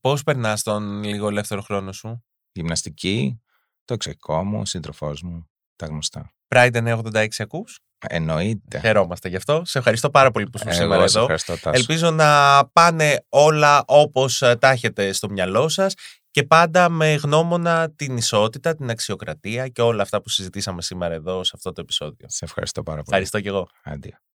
Πώς 0.00 0.22
περνάς 0.22 0.62
τον 0.62 1.02
λίγο 1.04 1.28
ελεύθερο 1.28 1.60
χρόνο 1.60 1.92
σου; 1.92 2.24
Γυμναστική, 2.52 3.40
το 3.84 3.94
εξωτερικό 3.94 4.44
μου, 4.44 4.66
σύντροφός 4.66 5.22
μου, 5.22 5.48
τα 5.76 5.86
γνωστά. 5.86 6.32
Pride 6.48 7.00
986 7.02 7.26
ακούς; 7.38 7.80
Εννοείται. 8.08 8.78
Χαιρόμαστε 8.78 9.28
γι' 9.28 9.36
αυτό. 9.36 9.62
Σε 9.64 9.78
ευχαριστώ 9.78 10.10
πάρα 10.10 10.30
πολύ 10.30 10.50
που 10.50 10.58
ήσουν 10.58 10.72
σήμερα 10.72 10.94
Εγώ 10.94 11.06
σε 11.08 11.18
εδώ. 11.18 11.32
ευχαριστώ, 11.32 11.52
Τάσο. 11.70 11.80
Ελπίζω 11.80 12.10
να 12.10 12.60
πάνε 12.72 13.24
όλα 13.28 13.84
όπως 13.86 14.42
ε, 14.42 14.56
τα 14.56 14.70
έχετε 14.70 15.12
στο 15.12 15.30
μυαλό 15.30 15.68
σας 15.68 15.94
και 16.30 16.42
πάντα 16.42 16.88
με 16.88 17.14
γνώμονα 17.14 17.90
την 17.90 18.16
ισότητα, 18.16 18.74
την 18.74 18.90
αξιοκρατία 18.90 19.68
και 19.68 19.82
όλα 19.82 20.02
αυτά 20.02 20.22
που 20.22 20.28
συζητήσαμε 20.28 20.82
σήμερα 20.82 21.14
εδώ 21.14 21.44
σε 21.44 21.52
αυτό 21.54 21.72
το 21.72 21.80
επεισόδιο. 21.80 22.26
Σε 22.28 22.44
ευχαριστώ 22.44 22.82
πάρα 22.82 23.02
πολύ. 23.02 23.06
Ευχαριστώ 23.08 23.40
και 23.40 23.48
εγώ. 23.48 23.68
Αντίο. 23.82 24.18